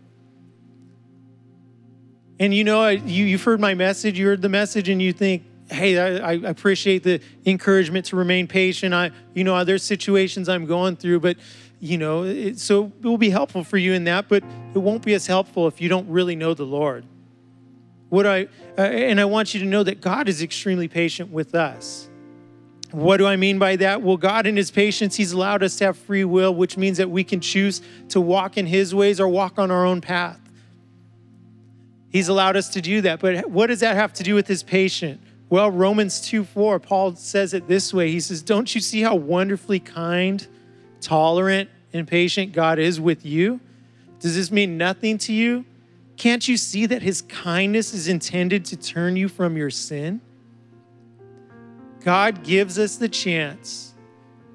And 2.40 2.54
you 2.54 2.64
know, 2.64 2.88
you, 2.88 3.24
you've 3.24 3.42
heard 3.42 3.60
my 3.60 3.74
message, 3.74 4.18
you 4.18 4.26
heard 4.26 4.42
the 4.42 4.48
message, 4.48 4.88
and 4.88 5.02
you 5.02 5.12
think, 5.12 5.44
hey, 5.70 5.98
I, 5.98 6.30
I 6.30 6.32
appreciate 6.32 7.02
the 7.02 7.20
encouragement 7.44 8.06
to 8.06 8.16
remain 8.16 8.46
patient. 8.46 8.94
I, 8.94 9.10
you 9.34 9.44
know, 9.44 9.62
there's 9.64 9.82
situations 9.82 10.48
I'm 10.48 10.66
going 10.66 10.96
through, 10.96 11.20
but 11.20 11.36
you 11.80 11.98
know, 11.98 12.24
it, 12.24 12.58
so 12.58 12.92
it 13.02 13.06
will 13.06 13.18
be 13.18 13.30
helpful 13.30 13.62
for 13.62 13.76
you 13.76 13.92
in 13.92 14.04
that, 14.04 14.28
but 14.28 14.42
it 14.74 14.78
won't 14.78 15.04
be 15.04 15.14
as 15.14 15.26
helpful 15.26 15.68
if 15.68 15.80
you 15.80 15.88
don't 15.88 16.08
really 16.08 16.34
know 16.34 16.54
the 16.54 16.64
Lord. 16.64 17.04
What 18.08 18.26
I 18.26 18.48
uh, 18.76 18.82
and 18.82 19.20
I 19.20 19.26
want 19.26 19.54
you 19.54 19.60
to 19.60 19.66
know 19.66 19.82
that 19.82 20.00
God 20.00 20.28
is 20.28 20.42
extremely 20.42 20.88
patient 20.88 21.30
with 21.30 21.54
us. 21.54 22.08
What 22.90 23.18
do 23.18 23.26
I 23.26 23.36
mean 23.36 23.58
by 23.58 23.76
that? 23.76 24.00
Well, 24.00 24.16
God, 24.16 24.46
in 24.46 24.56
His 24.56 24.70
patience, 24.70 25.16
He's 25.16 25.32
allowed 25.32 25.62
us 25.62 25.76
to 25.76 25.84
have 25.84 25.98
free 25.98 26.24
will, 26.24 26.54
which 26.54 26.78
means 26.78 26.96
that 26.96 27.10
we 27.10 27.22
can 27.22 27.40
choose 27.40 27.82
to 28.08 28.20
walk 28.20 28.56
in 28.56 28.66
His 28.66 28.94
ways 28.94 29.20
or 29.20 29.28
walk 29.28 29.58
on 29.58 29.70
our 29.70 29.84
own 29.84 30.00
path. 30.00 30.40
He's 32.08 32.28
allowed 32.28 32.56
us 32.56 32.70
to 32.70 32.80
do 32.80 33.02
that. 33.02 33.20
But 33.20 33.50
what 33.50 33.66
does 33.66 33.80
that 33.80 33.94
have 33.94 34.14
to 34.14 34.22
do 34.22 34.34
with 34.34 34.48
His 34.48 34.62
patience? 34.62 35.20
Well, 35.50 35.70
Romans 35.70 36.20
2 36.20 36.44
4, 36.44 36.78
Paul 36.78 37.16
says 37.16 37.54
it 37.54 37.68
this 37.68 37.94
way 37.94 38.10
He 38.10 38.20
says, 38.20 38.42
Don't 38.42 38.74
you 38.74 38.80
see 38.80 39.00
how 39.00 39.14
wonderfully 39.14 39.80
kind, 39.80 40.46
tolerant, 41.00 41.70
and 41.92 42.06
patient 42.06 42.52
God 42.52 42.78
is 42.78 43.00
with 43.00 43.24
you? 43.24 43.60
Does 44.20 44.34
this 44.34 44.50
mean 44.50 44.76
nothing 44.76 45.16
to 45.18 45.32
you? 45.32 45.64
Can't 46.16 46.46
you 46.46 46.56
see 46.56 46.86
that 46.86 47.00
His 47.00 47.22
kindness 47.22 47.94
is 47.94 48.08
intended 48.08 48.64
to 48.66 48.76
turn 48.76 49.16
you 49.16 49.28
from 49.28 49.56
your 49.56 49.70
sin? 49.70 50.20
God 52.00 52.42
gives 52.44 52.78
us 52.78 52.96
the 52.96 53.08
chance, 53.08 53.94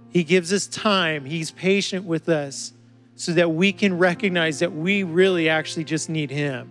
He 0.09 0.23
gives 0.23 0.53
us 0.53 0.67
time, 0.67 1.25
He's 1.25 1.51
patient 1.51 2.05
with 2.05 2.29
us 2.29 2.73
so 3.15 3.31
that 3.33 3.51
we 3.51 3.71
can 3.71 3.97
recognize 3.97 4.59
that 4.59 4.73
we 4.73 5.03
really 5.03 5.49
actually 5.49 5.85
just 5.85 6.09
need 6.09 6.29
Him. 6.29 6.69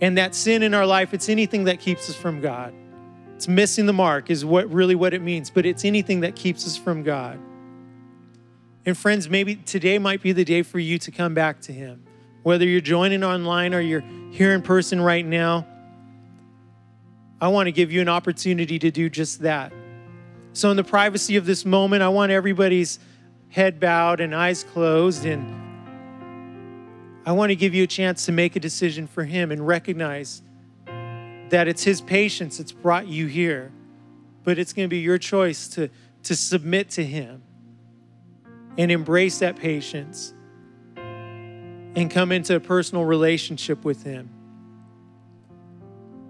And 0.00 0.16
that 0.18 0.34
sin 0.34 0.62
in 0.62 0.74
our 0.74 0.86
life, 0.86 1.12
it's 1.12 1.28
anything 1.28 1.64
that 1.64 1.78
keeps 1.78 2.08
us 2.08 2.16
from 2.16 2.40
God. 2.40 2.72
It's 3.36 3.48
missing 3.48 3.86
the 3.86 3.92
mark, 3.92 4.30
is 4.30 4.44
what 4.44 4.70
really 4.72 4.94
what 4.94 5.14
it 5.14 5.22
means, 5.22 5.50
but 5.50 5.64
it's 5.66 5.84
anything 5.84 6.20
that 6.20 6.36
keeps 6.36 6.66
us 6.66 6.76
from 6.76 7.02
God. 7.02 7.38
And 8.86 8.96
friends, 8.96 9.28
maybe 9.28 9.56
today 9.56 9.98
might 9.98 10.22
be 10.22 10.32
the 10.32 10.44
day 10.44 10.62
for 10.62 10.78
you 10.78 10.98
to 10.98 11.10
come 11.10 11.34
back 11.34 11.60
to 11.62 11.72
Him. 11.72 12.02
Whether 12.42 12.64
you're 12.64 12.80
joining 12.80 13.22
online 13.22 13.74
or 13.74 13.80
you're 13.80 14.04
here 14.30 14.52
in 14.52 14.62
person 14.62 15.00
right 15.00 15.24
now, 15.24 15.66
I 17.40 17.48
want 17.48 17.66
to 17.66 17.72
give 17.72 17.92
you 17.92 18.00
an 18.00 18.08
opportunity 18.08 18.78
to 18.78 18.90
do 18.90 19.08
just 19.08 19.40
that. 19.40 19.72
So, 20.52 20.70
in 20.70 20.76
the 20.76 20.84
privacy 20.84 21.36
of 21.36 21.46
this 21.46 21.64
moment, 21.64 22.02
I 22.02 22.08
want 22.08 22.32
everybody's 22.32 22.98
head 23.48 23.80
bowed 23.80 24.20
and 24.20 24.34
eyes 24.34 24.64
closed 24.64 25.24
and 25.24 25.69
I 27.30 27.32
want 27.32 27.50
to 27.50 27.54
give 27.54 27.76
you 27.76 27.84
a 27.84 27.86
chance 27.86 28.26
to 28.26 28.32
make 28.32 28.56
a 28.56 28.58
decision 28.58 29.06
for 29.06 29.22
Him 29.22 29.52
and 29.52 29.64
recognize 29.64 30.42
that 31.50 31.68
it's 31.68 31.84
His 31.84 32.00
patience 32.00 32.58
that's 32.58 32.72
brought 32.72 33.06
you 33.06 33.28
here, 33.28 33.70
but 34.42 34.58
it's 34.58 34.72
going 34.72 34.86
to 34.86 34.90
be 34.90 34.98
your 34.98 35.16
choice 35.16 35.68
to, 35.68 35.90
to 36.24 36.34
submit 36.34 36.90
to 36.90 37.04
Him 37.04 37.40
and 38.76 38.90
embrace 38.90 39.38
that 39.38 39.54
patience 39.54 40.34
and 40.96 42.10
come 42.10 42.32
into 42.32 42.56
a 42.56 42.60
personal 42.60 43.04
relationship 43.04 43.84
with 43.84 44.02
Him. 44.02 44.28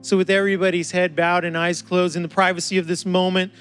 So, 0.02 0.18
with 0.18 0.28
everybody's 0.28 0.90
head 0.90 1.16
bowed 1.16 1.46
and 1.46 1.56
eyes 1.56 1.80
closed 1.80 2.14
in 2.14 2.20
the 2.20 2.28
privacy 2.28 2.76
of 2.76 2.86
this 2.86 3.06
moment, 3.06 3.54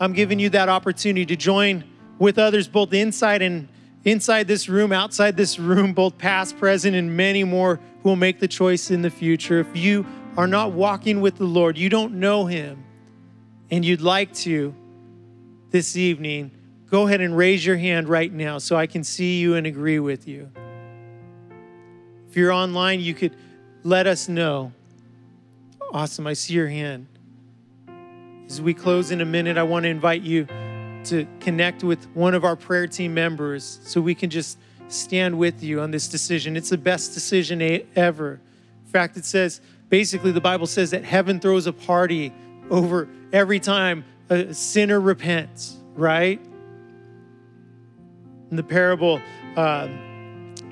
I'm 0.00 0.14
giving 0.14 0.38
you 0.38 0.48
that 0.48 0.70
opportunity 0.70 1.26
to 1.26 1.36
join 1.36 1.84
with 2.18 2.38
others 2.38 2.68
both 2.68 2.94
inside 2.94 3.42
and 3.42 3.68
inside 4.04 4.48
this 4.48 4.68
room, 4.68 4.92
outside 4.92 5.36
this 5.36 5.58
room, 5.58 5.92
both 5.92 6.18
past, 6.18 6.58
present, 6.58 6.96
and 6.96 7.16
many 7.16 7.44
more 7.44 7.80
who 8.02 8.08
will 8.08 8.16
make 8.16 8.40
the 8.40 8.48
choice 8.48 8.90
in 8.90 9.02
the 9.02 9.10
future. 9.10 9.60
If 9.60 9.76
you 9.76 10.06
are 10.36 10.46
not 10.46 10.72
walking 10.72 11.20
with 11.20 11.36
the 11.36 11.44
Lord, 11.44 11.78
you 11.78 11.88
don't 11.88 12.14
know 12.14 12.46
Him, 12.46 12.84
and 13.70 13.84
you'd 13.84 14.00
like 14.00 14.32
to 14.34 14.74
this 15.70 15.96
evening, 15.96 16.50
go 16.90 17.06
ahead 17.06 17.20
and 17.20 17.36
raise 17.36 17.64
your 17.64 17.76
hand 17.76 18.08
right 18.08 18.32
now 18.32 18.58
so 18.58 18.76
I 18.76 18.86
can 18.86 19.04
see 19.04 19.38
you 19.38 19.54
and 19.54 19.66
agree 19.66 19.98
with 19.98 20.28
you. 20.28 20.50
If 22.28 22.36
you're 22.36 22.52
online, 22.52 23.00
you 23.00 23.14
could 23.14 23.36
let 23.82 24.06
us 24.06 24.28
know. 24.28 24.72
Awesome, 25.92 26.26
I 26.26 26.32
see 26.32 26.54
your 26.54 26.68
hand. 26.68 27.06
As 28.46 28.60
we 28.60 28.74
close 28.74 29.10
in 29.10 29.20
a 29.20 29.24
minute, 29.24 29.56
I 29.56 29.62
want 29.62 29.84
to 29.84 29.88
invite 29.88 30.22
you 30.22 30.46
to 31.06 31.26
connect 31.40 31.82
with 31.84 32.04
one 32.14 32.34
of 32.34 32.44
our 32.44 32.56
prayer 32.56 32.86
team 32.86 33.14
members 33.14 33.80
so 33.84 34.00
we 34.00 34.14
can 34.14 34.30
just 34.30 34.58
stand 34.88 35.38
with 35.38 35.62
you 35.62 35.80
on 35.80 35.90
this 35.90 36.08
decision. 36.08 36.56
It's 36.56 36.70
the 36.70 36.78
best 36.78 37.14
decision 37.14 37.62
ever. 37.96 38.40
In 38.84 38.90
fact, 38.90 39.16
it 39.16 39.24
says 39.24 39.60
basically, 39.88 40.32
the 40.32 40.40
Bible 40.40 40.66
says 40.66 40.90
that 40.90 41.04
heaven 41.04 41.40
throws 41.40 41.66
a 41.66 41.72
party 41.72 42.32
over 42.70 43.08
every 43.32 43.60
time 43.60 44.04
a 44.28 44.54
sinner 44.54 45.00
repents, 45.00 45.76
right? 45.94 46.40
In 48.50 48.56
the 48.56 48.62
parable, 48.62 49.20
uh, 49.56 49.88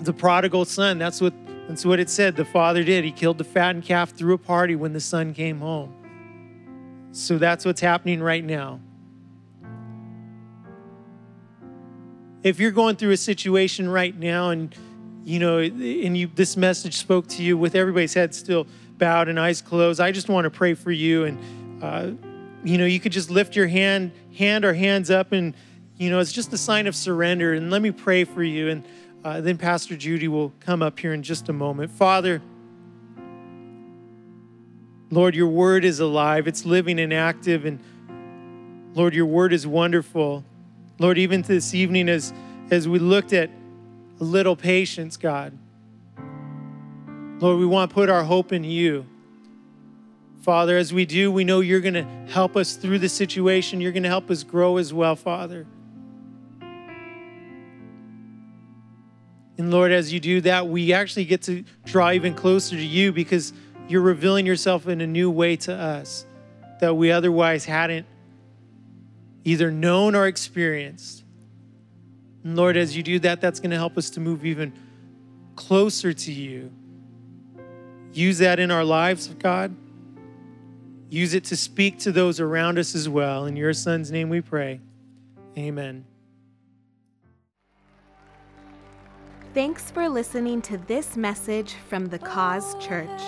the 0.00 0.12
prodigal 0.12 0.64
son, 0.64 0.98
that's 0.98 1.20
what, 1.20 1.34
that's 1.68 1.84
what 1.84 2.00
it 2.00 2.10
said. 2.10 2.36
The 2.36 2.44
father 2.44 2.82
did. 2.84 3.04
He 3.04 3.12
killed 3.12 3.38
the 3.38 3.44
fattened 3.44 3.84
calf, 3.84 4.10
threw 4.10 4.34
a 4.34 4.38
party 4.38 4.76
when 4.76 4.92
the 4.92 5.00
son 5.00 5.34
came 5.34 5.58
home. 5.60 5.94
So 7.12 7.38
that's 7.38 7.64
what's 7.64 7.80
happening 7.80 8.22
right 8.22 8.44
now. 8.44 8.80
If 12.42 12.58
you're 12.58 12.70
going 12.70 12.96
through 12.96 13.10
a 13.10 13.16
situation 13.16 13.88
right 13.88 14.16
now 14.16 14.50
and 14.50 14.74
you 15.24 15.38
know 15.38 15.58
and 15.58 16.16
you 16.16 16.30
this 16.34 16.56
message 16.56 16.96
spoke 16.96 17.26
to 17.28 17.42
you 17.42 17.56
with 17.56 17.74
everybody's 17.74 18.14
head 18.14 18.34
still 18.34 18.66
bowed 18.96 19.28
and 19.28 19.38
eyes 19.38 19.60
closed 19.60 20.00
i 20.00 20.10
just 20.10 20.28
want 20.28 20.44
to 20.44 20.50
pray 20.50 20.74
for 20.74 20.90
you 20.90 21.24
and 21.24 21.82
uh, 21.82 22.10
you 22.64 22.78
know 22.78 22.86
you 22.86 23.00
could 23.00 23.12
just 23.12 23.30
lift 23.30 23.56
your 23.56 23.66
hand 23.66 24.12
hand 24.36 24.64
or 24.64 24.72
hands 24.72 25.10
up 25.10 25.32
and 25.32 25.54
you 25.96 26.10
know 26.10 26.18
it's 26.18 26.32
just 26.32 26.52
a 26.52 26.58
sign 26.58 26.86
of 26.86 26.94
surrender 26.94 27.52
and 27.52 27.70
let 27.70 27.82
me 27.82 27.90
pray 27.90 28.24
for 28.24 28.42
you 28.42 28.68
and 28.68 28.84
uh, 29.24 29.40
then 29.40 29.58
pastor 29.58 29.96
judy 29.96 30.28
will 30.28 30.52
come 30.60 30.82
up 30.82 30.98
here 30.98 31.12
in 31.12 31.22
just 31.22 31.48
a 31.50 31.52
moment. 31.52 31.90
Father 31.90 32.40
lord 35.10 35.34
your 35.34 35.48
word 35.48 35.84
is 35.84 36.00
alive. 36.00 36.46
It's 36.46 36.64
living 36.64 36.98
and 36.98 37.12
active 37.12 37.66
and 37.66 37.80
lord 38.94 39.14
your 39.14 39.26
word 39.26 39.52
is 39.52 39.66
wonderful 39.66 40.44
Lord, 41.00 41.16
even 41.16 41.40
this 41.40 41.72
evening 41.74 42.10
as, 42.10 42.34
as 42.70 42.86
we 42.86 42.98
looked 42.98 43.32
at 43.32 43.48
a 44.20 44.24
little 44.24 44.54
patience, 44.54 45.16
God, 45.16 45.56
Lord, 47.40 47.58
we 47.58 47.64
want 47.64 47.90
to 47.90 47.94
put 47.94 48.10
our 48.10 48.22
hope 48.22 48.52
in 48.52 48.64
you. 48.64 49.06
Father, 50.42 50.76
as 50.76 50.92
we 50.92 51.06
do, 51.06 51.32
we 51.32 51.42
know 51.42 51.60
you're 51.60 51.80
going 51.80 51.94
to 51.94 52.06
help 52.30 52.54
us 52.54 52.76
through 52.76 52.98
the 52.98 53.08
situation. 53.08 53.80
You're 53.80 53.92
going 53.92 54.02
to 54.02 54.10
help 54.10 54.30
us 54.30 54.42
grow 54.44 54.76
as 54.76 54.92
well, 54.92 55.16
Father. 55.16 55.66
And 59.56 59.70
Lord, 59.70 59.92
as 59.92 60.12
you 60.12 60.20
do 60.20 60.42
that, 60.42 60.68
we 60.68 60.92
actually 60.92 61.24
get 61.24 61.40
to 61.42 61.64
draw 61.86 62.10
even 62.10 62.34
closer 62.34 62.76
to 62.76 62.84
you 62.84 63.10
because 63.10 63.54
you're 63.88 64.02
revealing 64.02 64.44
yourself 64.44 64.86
in 64.86 65.00
a 65.00 65.06
new 65.06 65.30
way 65.30 65.56
to 65.56 65.72
us 65.74 66.26
that 66.80 66.94
we 66.94 67.10
otherwise 67.10 67.64
hadn't 67.64 68.06
either 69.44 69.70
known 69.70 70.14
or 70.14 70.26
experienced. 70.26 71.24
And 72.44 72.56
Lord, 72.56 72.76
as 72.76 72.96
you 72.96 73.02
do 73.02 73.18
that, 73.20 73.40
that's 73.40 73.60
going 73.60 73.70
to 73.70 73.76
help 73.76 73.98
us 73.98 74.10
to 74.10 74.20
move 74.20 74.44
even 74.44 74.72
closer 75.56 76.12
to 76.12 76.32
you. 76.32 76.70
Use 78.12 78.38
that 78.38 78.58
in 78.58 78.70
our 78.70 78.84
lives, 78.84 79.28
God. 79.28 79.74
Use 81.08 81.34
it 81.34 81.44
to 81.44 81.56
speak 81.56 81.98
to 82.00 82.12
those 82.12 82.40
around 82.40 82.78
us 82.78 82.94
as 82.94 83.08
well. 83.08 83.46
In 83.46 83.56
your 83.56 83.72
son's 83.72 84.10
name 84.10 84.28
we 84.28 84.40
pray. 84.40 84.80
Amen. 85.58 86.04
Thanks 89.52 89.90
for 89.90 90.08
listening 90.08 90.62
to 90.62 90.78
this 90.78 91.16
message 91.16 91.74
from 91.88 92.06
the 92.06 92.20
Cause 92.20 92.76
Church. 92.76 93.20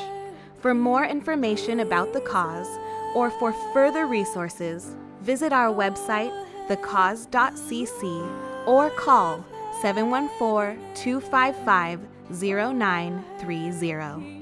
For 0.58 0.72
more 0.72 1.04
information 1.04 1.80
about 1.80 2.12
the 2.12 2.20
cause 2.20 2.68
or 3.16 3.32
for 3.32 3.52
further 3.74 4.06
resources, 4.06 4.94
visit 5.22 5.52
our 5.52 5.72
website, 5.72 6.32
thecause.cc, 6.68 8.66
or 8.66 8.90
call 8.90 9.44
714 9.80 10.78
255 10.94 12.00
0930. 12.30 14.41